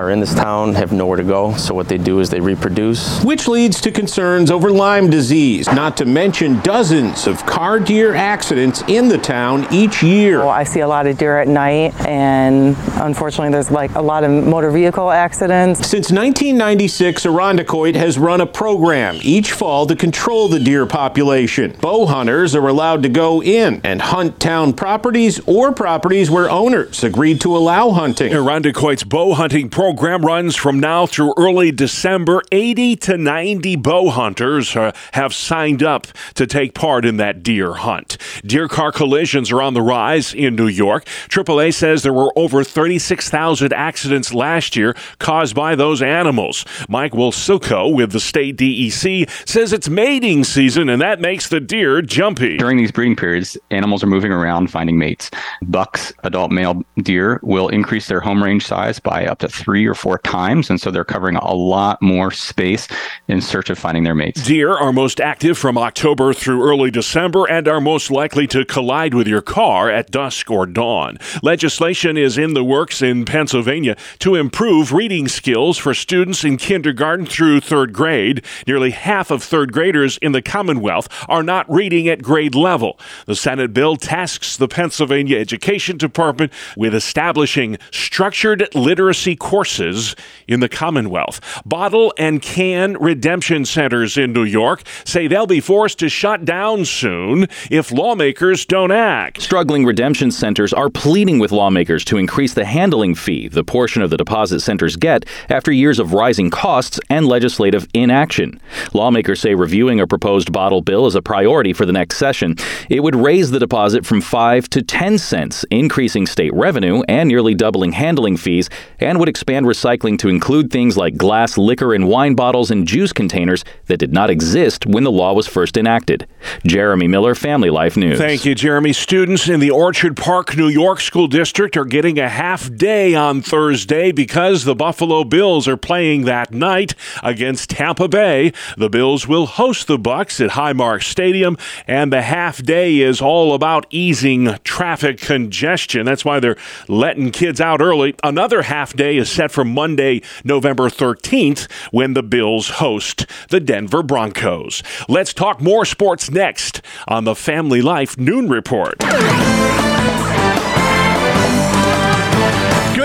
are 0.00 0.10
in 0.10 0.20
this 0.20 0.34
town 0.34 0.74
have 0.74 0.92
nowhere 0.92 1.16
to 1.16 1.24
go, 1.24 1.54
so 1.56 1.74
what 1.74 1.88
they 1.88 1.98
do 1.98 2.20
is 2.20 2.30
they 2.30 2.40
reproduce. 2.40 3.22
Which 3.24 3.48
leads 3.48 3.80
to 3.82 3.90
concerns 3.90 4.50
over 4.50 4.70
Lyme 4.70 5.10
disease, 5.10 5.66
not 5.72 5.96
to 5.98 6.04
mention 6.04 6.60
dozens 6.60 7.26
of 7.26 7.44
car 7.46 7.80
deer 7.80 8.14
accidents 8.14 8.82
in 8.86 9.08
the 9.08 9.18
town 9.18 9.66
each 9.72 10.02
year. 10.02 10.38
Well, 10.38 10.48
I 10.50 10.64
see 10.64 10.80
a 10.80 10.88
lot 10.88 11.06
of 11.06 11.18
deer 11.18 11.38
at 11.38 11.48
night, 11.48 11.94
and 12.06 12.76
unfortunately, 13.00 13.50
there's 13.50 13.70
like 13.70 13.94
a 13.94 14.02
lot 14.02 14.24
of 14.24 14.30
motor 14.30 14.70
vehicle 14.70 15.10
accidents. 15.10 15.80
Since 15.80 16.10
1996, 16.10 17.24
Irondequoit 17.26 17.94
has 17.94 18.18
run 18.18 18.40
a 18.40 18.46
program 18.46 19.18
each 19.22 19.52
fall 19.52 19.86
to 19.86 19.96
control 19.96 20.48
the 20.48 20.60
deer 20.60 20.86
population. 20.86 21.76
Bow 21.80 22.06
hunters 22.06 22.54
are 22.54 22.68
allowed 22.68 23.02
to 23.02 23.08
go 23.08 23.42
in 23.42 23.80
and 23.84 24.00
hunt 24.00 24.40
town 24.40 24.72
properties 24.72 25.40
or 25.46 25.72
properties 25.72 26.30
where 26.30 26.50
owners 26.50 27.02
agreed 27.04 27.40
to 27.40 27.56
allow 27.56 27.90
hunting. 27.90 28.32
Irondequoit's 28.32 29.04
bow 29.04 29.34
hunting 29.38 29.70
program 29.70 30.22
runs 30.22 30.56
from 30.56 30.80
now 30.80 31.06
through 31.06 31.32
early 31.36 31.70
December. 31.70 32.42
80 32.50 32.96
to 32.96 33.16
90 33.16 33.76
bow 33.76 34.10
hunters 34.10 34.74
uh, 34.74 34.90
have 35.12 35.32
signed 35.32 35.80
up 35.80 36.08
to 36.34 36.44
take 36.44 36.74
part 36.74 37.04
in 37.04 37.18
that 37.18 37.44
deer 37.44 37.74
hunt. 37.74 38.18
Deer 38.44 38.66
car 38.66 38.90
collisions 38.90 39.52
are 39.52 39.62
on 39.62 39.74
the 39.74 39.80
rise 39.80 40.34
in 40.34 40.56
New 40.56 40.66
York. 40.66 41.04
AAA 41.28 41.72
says 41.72 42.02
there 42.02 42.12
were 42.12 42.32
over 42.34 42.64
36,000 42.64 43.72
accidents 43.72 44.34
last 44.34 44.74
year 44.74 44.96
caused 45.20 45.54
by 45.54 45.76
those 45.76 46.02
animals. 46.02 46.64
Mike 46.88 47.12
Wilsilko 47.12 47.94
with 47.94 48.10
the 48.10 48.18
state 48.18 48.56
DEC 48.56 49.30
says 49.48 49.72
it's 49.72 49.88
mating 49.88 50.42
season 50.42 50.88
and 50.88 51.00
that 51.00 51.20
makes 51.20 51.48
the 51.48 51.60
deer 51.60 52.02
jumpy. 52.02 52.56
During 52.56 52.76
these 52.76 52.90
breeding 52.90 53.14
periods, 53.14 53.56
animals 53.70 54.02
are 54.02 54.08
moving 54.08 54.32
around 54.32 54.72
finding 54.72 54.98
mates. 54.98 55.30
Bucks, 55.62 56.12
adult 56.24 56.50
male 56.50 56.82
deer, 56.96 57.38
will 57.44 57.68
increase 57.68 58.08
their 58.08 58.18
home 58.18 58.42
range 58.42 58.66
size 58.66 58.98
by 58.98 59.27
up 59.28 59.38
to 59.38 59.48
three 59.48 59.86
or 59.86 59.94
four 59.94 60.18
times, 60.18 60.70
and 60.70 60.80
so 60.80 60.90
they're 60.90 61.04
covering 61.04 61.36
a 61.36 61.54
lot 61.54 62.00
more 62.00 62.30
space 62.30 62.88
in 63.28 63.40
search 63.40 63.70
of 63.70 63.78
finding 63.78 64.04
their 64.04 64.14
mates. 64.14 64.42
Deer 64.42 64.72
are 64.72 64.92
most 64.92 65.20
active 65.20 65.58
from 65.58 65.76
October 65.76 66.32
through 66.32 66.62
early 66.62 66.90
December 66.90 67.44
and 67.48 67.68
are 67.68 67.80
most 67.80 68.10
likely 68.10 68.46
to 68.46 68.64
collide 68.64 69.14
with 69.14 69.26
your 69.26 69.42
car 69.42 69.90
at 69.90 70.10
dusk 70.10 70.50
or 70.50 70.66
dawn. 70.66 71.18
Legislation 71.42 72.16
is 72.16 72.38
in 72.38 72.54
the 72.54 72.64
works 72.64 73.02
in 73.02 73.24
Pennsylvania 73.24 73.96
to 74.18 74.34
improve 74.34 74.92
reading 74.92 75.28
skills 75.28 75.76
for 75.76 75.92
students 75.92 76.44
in 76.44 76.56
kindergarten 76.56 77.26
through 77.26 77.60
third 77.60 77.92
grade. 77.92 78.44
Nearly 78.66 78.90
half 78.90 79.30
of 79.30 79.42
third 79.42 79.72
graders 79.72 80.18
in 80.18 80.32
the 80.32 80.42
Commonwealth 80.42 81.08
are 81.28 81.42
not 81.42 81.70
reading 81.70 82.08
at 82.08 82.22
grade 82.22 82.54
level. 82.54 82.98
The 83.26 83.36
Senate 83.36 83.74
bill 83.74 83.96
tasks 83.96 84.56
the 84.56 84.68
Pennsylvania 84.68 85.38
Education 85.38 85.96
Department 85.98 86.52
with 86.76 86.94
establishing 86.94 87.78
structured 87.90 88.74
literacy 88.74 89.07
courses 89.36 90.14
in 90.46 90.60
the 90.60 90.68
Commonwealth. 90.68 91.40
Bottle 91.64 92.12
and 92.18 92.42
can 92.42 92.94
redemption 93.00 93.64
centers 93.64 94.16
in 94.16 94.32
New 94.32 94.44
York 94.44 94.82
say 95.04 95.26
they'll 95.26 95.46
be 95.46 95.60
forced 95.60 95.98
to 96.00 96.08
shut 96.08 96.44
down 96.44 96.84
soon 96.84 97.46
if 97.70 97.92
lawmakers 97.92 98.64
don't 98.64 98.92
act. 98.92 99.40
Struggling 99.40 99.84
redemption 99.84 100.30
centers 100.30 100.72
are 100.72 100.90
pleading 100.90 101.38
with 101.38 101.52
lawmakers 101.52 102.04
to 102.06 102.18
increase 102.18 102.54
the 102.54 102.64
handling 102.64 103.14
fee, 103.14 103.48
the 103.48 103.64
portion 103.64 104.02
of 104.02 104.10
the 104.10 104.16
deposit 104.16 104.60
centers 104.60 104.96
get 104.96 105.24
after 105.48 105.72
years 105.72 105.98
of 105.98 106.12
rising 106.12 106.50
costs 106.50 107.00
and 107.10 107.26
legislative 107.26 107.86
inaction. 107.94 108.60
Lawmakers 108.92 109.40
say 109.40 109.54
reviewing 109.54 110.00
a 110.00 110.06
proposed 110.06 110.52
bottle 110.52 110.82
bill 110.82 111.06
is 111.06 111.14
a 111.14 111.22
priority 111.22 111.72
for 111.72 111.86
the 111.86 111.92
next 111.92 112.16
session. 112.16 112.56
It 112.88 113.02
would 113.02 113.16
raise 113.16 113.50
the 113.50 113.58
deposit 113.58 114.04
from 114.04 114.20
5 114.20 114.68
to 114.70 114.82
10 114.82 115.18
cents, 115.18 115.64
increasing 115.70 116.26
state 116.26 116.52
revenue 116.54 117.02
and 117.08 117.28
nearly 117.28 117.54
doubling 117.54 117.92
handling 117.92 118.36
fees 118.36 118.68
and 119.00 119.18
would 119.18 119.28
expand 119.28 119.66
recycling 119.66 120.18
to 120.18 120.28
include 120.28 120.70
things 120.70 120.96
like 120.96 121.16
glass 121.16 121.58
liquor 121.58 121.94
and 121.94 122.08
wine 122.08 122.34
bottles 122.34 122.70
and 122.70 122.86
juice 122.86 123.12
containers 123.12 123.64
that 123.86 123.98
did 123.98 124.12
not 124.12 124.30
exist 124.30 124.86
when 124.86 125.04
the 125.04 125.10
law 125.10 125.32
was 125.32 125.46
first 125.46 125.76
enacted. 125.76 126.26
Jeremy 126.64 127.08
Miller, 127.08 127.34
Family 127.34 127.70
Life 127.70 127.96
News. 127.96 128.18
Thank 128.18 128.44
you, 128.44 128.54
Jeremy. 128.54 128.92
Students 128.92 129.48
in 129.48 129.60
the 129.60 129.70
Orchard 129.70 130.16
Park, 130.16 130.56
New 130.56 130.68
York 130.68 131.00
School 131.00 131.28
District 131.28 131.76
are 131.76 131.84
getting 131.84 132.18
a 132.18 132.28
half 132.28 132.74
day 132.74 133.14
on 133.14 133.42
Thursday 133.42 134.12
because 134.12 134.64
the 134.64 134.74
Buffalo 134.74 135.24
Bills 135.24 135.68
are 135.68 135.76
playing 135.76 136.24
that 136.24 136.52
night 136.52 136.94
against 137.22 137.70
Tampa 137.70 138.08
Bay. 138.08 138.52
The 138.76 138.88
Bills 138.88 139.26
will 139.26 139.46
host 139.46 139.86
the 139.86 139.98
Bucks 139.98 140.40
at 140.40 140.50
Highmark 140.50 141.02
Stadium, 141.02 141.56
and 141.86 142.12
the 142.12 142.22
half 142.22 142.62
day 142.62 142.98
is 142.98 143.20
all 143.20 143.54
about 143.54 143.86
easing 143.90 144.56
traffic 144.64 145.18
congestion. 145.18 146.04
That's 146.06 146.24
why 146.24 146.40
they're 146.40 146.56
letting 146.88 147.30
kids 147.30 147.60
out 147.60 147.80
early. 147.80 148.14
Another 148.22 148.62
half 148.62 148.87
day 148.96 149.16
is 149.16 149.30
set 149.30 149.50
for 149.50 149.64
Monday, 149.64 150.22
November 150.44 150.88
13th, 150.88 151.70
when 151.90 152.14
the 152.14 152.22
Bills 152.22 152.68
host 152.70 153.26
the 153.50 153.60
Denver 153.60 154.02
Broncos. 154.02 154.82
Let's 155.08 155.32
talk 155.32 155.60
more 155.60 155.84
sports 155.84 156.30
next 156.30 156.82
on 157.06 157.24
the 157.24 157.34
Family 157.34 157.82
Life 157.82 158.18
Noon 158.18 158.48
Report. 158.48 158.96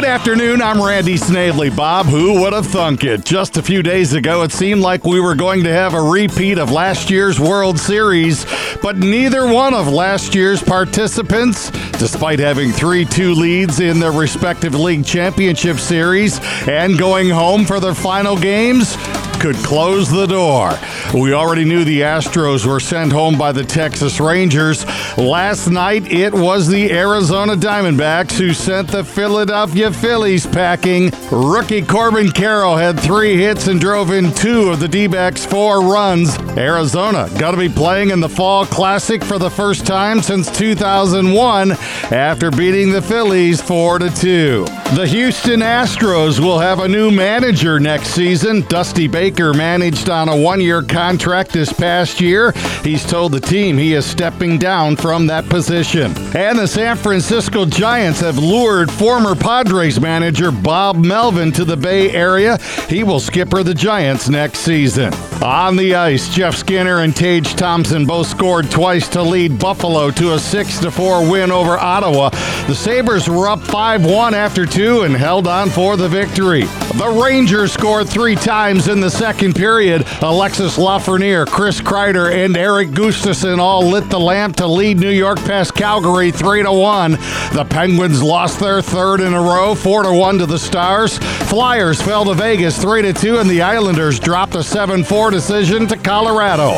Good 0.03 0.09
afternoon. 0.09 0.61
I'm 0.61 0.81
Randy 0.81 1.15
Snavely. 1.15 1.69
Bob, 1.69 2.07
who 2.07 2.41
would 2.41 2.51
have 2.51 2.67
thunk 2.67 3.05
it? 3.05 3.23
Just 3.23 3.55
a 3.55 3.63
few 3.63 3.81
days 3.81 4.11
ago, 4.11 4.41
it 4.41 4.51
seemed 4.51 4.81
like 4.81 5.05
we 5.05 5.21
were 5.21 5.33
going 5.33 5.63
to 5.63 5.71
have 5.71 5.93
a 5.93 6.01
repeat 6.01 6.59
of 6.59 6.71
last 6.71 7.09
year's 7.09 7.39
World 7.39 7.79
Series, 7.79 8.45
but 8.81 8.97
neither 8.97 9.47
one 9.47 9.73
of 9.73 9.87
last 9.87 10.35
year's 10.35 10.61
participants, 10.61 11.69
despite 11.91 12.39
having 12.39 12.73
3 12.73 13.05
2 13.05 13.33
leads 13.33 13.79
in 13.79 14.01
their 14.01 14.11
respective 14.11 14.75
league 14.75 15.05
championship 15.05 15.77
series 15.77 16.41
and 16.67 16.99
going 16.99 17.29
home 17.29 17.63
for 17.63 17.79
their 17.79 17.95
final 17.95 18.37
games, 18.37 18.97
could 19.43 19.55
close 19.57 20.09
the 20.09 20.25
door. 20.25 20.71
We 21.13 21.33
already 21.33 21.65
knew 21.65 21.83
the 21.83 21.99
Astros 21.99 22.65
were 22.65 22.79
sent 22.79 23.11
home 23.11 23.37
by 23.37 23.51
the 23.51 23.65
Texas 23.65 24.21
Rangers. 24.21 24.85
Last 25.17 25.69
night, 25.69 26.11
it 26.11 26.33
was 26.33 26.67
the 26.67 26.91
Arizona 26.91 27.55
Diamondbacks 27.55 28.31
who 28.31 28.51
sent 28.51 28.87
the 28.87 29.03
Philadelphia 29.03 29.91
Phillies 29.91 30.47
packing. 30.47 31.11
Rookie 31.31 31.83
Corbin 31.83 32.31
Carroll 32.31 32.75
had 32.75 32.99
three 32.99 33.37
hits 33.37 33.67
and 33.67 33.79
drove 33.79 34.09
in 34.09 34.33
two 34.33 34.71
of 34.71 34.79
the 34.79 34.87
D 34.87 35.05
backs' 35.05 35.45
four 35.45 35.81
runs. 35.81 36.35
Arizona 36.57 37.29
got 37.37 37.51
to 37.51 37.57
be 37.57 37.69
playing 37.69 38.09
in 38.09 38.21
the 38.21 38.29
Fall 38.29 38.65
Classic 38.65 39.23
for 39.23 39.37
the 39.37 39.51
first 39.51 39.85
time 39.85 40.19
since 40.19 40.49
2001 40.57 41.73
after 42.11 42.49
beating 42.49 42.91
the 42.91 43.01
Phillies 43.01 43.61
4 43.61 43.99
to 43.99 44.09
2. 44.09 44.65
The 44.95 45.07
Houston 45.07 45.59
Astros 45.59 46.39
will 46.39 46.59
have 46.59 46.79
a 46.79 46.87
new 46.87 47.11
manager 47.11 47.79
next 47.79 48.09
season. 48.09 48.61
Dusty 48.67 49.07
Baker 49.07 49.53
managed 49.53 50.09
on 50.09 50.27
a 50.27 50.37
one 50.37 50.59
year 50.59 50.81
contract 50.81 51.51
this 51.51 51.71
past 51.71 52.19
year. 52.19 52.51
He's 52.83 53.05
told 53.05 53.31
the 53.31 53.39
team 53.39 53.77
he 53.77 53.93
is 53.93 54.05
stepping 54.05 54.57
down 54.57 54.95
from 55.03 55.27
that 55.27 55.43
position. 55.49 56.13
And 56.33 56.57
the 56.57 56.65
San 56.65 56.95
Francisco 56.95 57.65
Giants 57.65 58.21
have 58.21 58.37
lured 58.37 58.89
former 58.89 59.35
Padres 59.35 59.99
manager 59.99 60.49
Bob 60.49 60.95
Melvin 60.95 61.51
to 61.51 61.65
the 61.65 61.75
Bay 61.75 62.09
Area. 62.11 62.57
He 62.87 63.03
will 63.03 63.19
skipper 63.19 63.63
the 63.63 63.73
Giants 63.73 64.29
next 64.29 64.59
season. 64.59 65.11
On 65.43 65.75
the 65.75 65.95
ice, 65.95 66.33
Jeff 66.33 66.55
Skinner 66.55 67.01
and 67.01 67.13
Tage 67.13 67.53
Thompson 67.55 68.05
both 68.05 68.27
scored 68.27 68.71
twice 68.71 69.09
to 69.09 69.21
lead 69.21 69.59
Buffalo 69.59 70.09
to 70.11 70.35
a 70.35 70.39
6 70.39 70.85
4 70.85 71.29
win 71.29 71.51
over 71.51 71.77
Ottawa. 71.77 72.29
The 72.65 72.73
Sabres 72.73 73.27
were 73.27 73.49
up 73.49 73.59
5 73.59 74.05
1 74.05 74.33
after 74.33 74.65
two 74.65 75.01
and 75.01 75.13
held 75.13 75.45
on 75.45 75.69
for 75.69 75.97
the 75.97 76.07
victory. 76.07 76.61
The 76.95 77.21
Rangers 77.21 77.73
scored 77.73 78.07
three 78.07 78.35
times 78.35 78.87
in 78.87 79.01
the 79.01 79.09
second 79.09 79.53
period. 79.53 80.05
Alexis 80.21 80.77
Lafreniere, 80.77 81.45
Chris 81.45 81.81
Kreider, 81.81 82.31
and 82.31 82.55
Erik 82.55 82.91
Gustafsson 82.91 83.59
all 83.59 83.85
lit 83.85 84.09
the 84.09 84.19
lamp 84.19 84.55
to 84.57 84.67
lead 84.67 84.97
New 84.97 85.09
York 85.09 85.39
past 85.39 85.75
Calgary 85.75 86.31
3 86.31 86.63
1. 86.63 87.11
The 87.51 87.67
Penguins 87.69 88.23
lost 88.23 88.61
their 88.61 88.81
third 88.81 89.19
in 89.19 89.33
a 89.33 89.41
row, 89.41 89.75
4 89.75 90.17
1 90.17 90.37
to 90.37 90.45
the 90.45 90.57
Stars. 90.59 91.17
Flyers 91.17 92.01
fell 92.01 92.23
to 92.23 92.33
Vegas 92.33 92.81
3 92.81 93.11
2, 93.11 93.39
and 93.39 93.49
the 93.49 93.61
Islanders 93.61 94.21
dropped 94.21 94.55
a 94.55 94.63
7 94.63 95.03
4 95.03 95.32
decision 95.33 95.87
to 95.87 95.97
Colorado. 95.97 96.73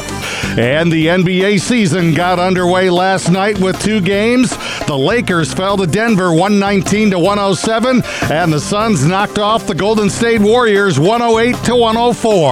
And 0.57 0.89
the 0.89 1.07
NBA 1.07 1.59
season 1.59 2.13
got 2.13 2.39
underway 2.39 2.89
last 2.89 3.29
night 3.29 3.59
with 3.59 3.77
two 3.81 3.99
games. 3.99 4.55
The 4.87 4.97
Lakers 4.97 5.53
fell 5.53 5.75
to 5.75 5.85
Denver 5.85 6.29
119 6.31 7.11
to 7.11 7.19
107, 7.19 8.01
and 8.31 8.53
the 8.53 8.59
Suns 8.61 9.05
knocked 9.05 9.39
off 9.39 9.67
the 9.67 9.75
Golden 9.75 10.09
State 10.09 10.39
Warriors 10.39 10.97
108 10.97 11.65
to 11.65 11.75
104. 11.75 12.47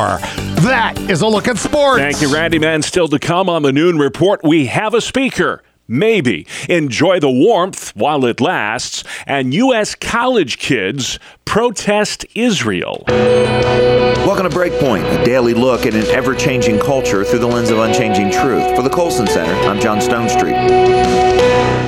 That 0.63 0.98
is 1.10 1.22
a 1.22 1.27
look 1.27 1.48
at 1.48 1.57
sports. 1.57 2.01
Thank 2.01 2.22
you, 2.22 2.33
Randy. 2.33 2.60
Man, 2.60 2.81
still 2.81 3.07
to 3.07 3.17
come 3.17 3.48
on 3.48 3.62
the 3.62 3.72
noon 3.72 3.98
report, 3.98 4.43
we 4.43 4.65
have 4.65 4.93
a 4.93 5.00
speaker. 5.00 5.63
Maybe. 5.93 6.47
Enjoy 6.69 7.19
the 7.19 7.29
warmth 7.29 7.95
while 7.95 8.25
it 8.25 8.41
lasts. 8.41 9.03
And 9.27 9.53
U.S. 9.53 9.93
college 9.93 10.57
kids 10.57 11.19
protest 11.45 12.25
Israel. 12.33 13.03
Welcome 13.07 14.50
to 14.50 14.57
Breakpoint, 14.57 15.03
a 15.21 15.23
daily 15.23 15.53
look 15.53 15.85
at 15.85 15.93
an 15.93 16.05
ever 16.07 16.33
changing 16.33 16.79
culture 16.79 17.23
through 17.23 17.39
the 17.39 17.47
lens 17.47 17.69
of 17.69 17.77
unchanging 17.77 18.31
truth. 18.31 18.75
For 18.75 18.81
the 18.81 18.89
Colson 18.89 19.27
Center, 19.27 19.53
I'm 19.69 19.79
John 19.79 20.00
Stonestreet. 20.00 21.83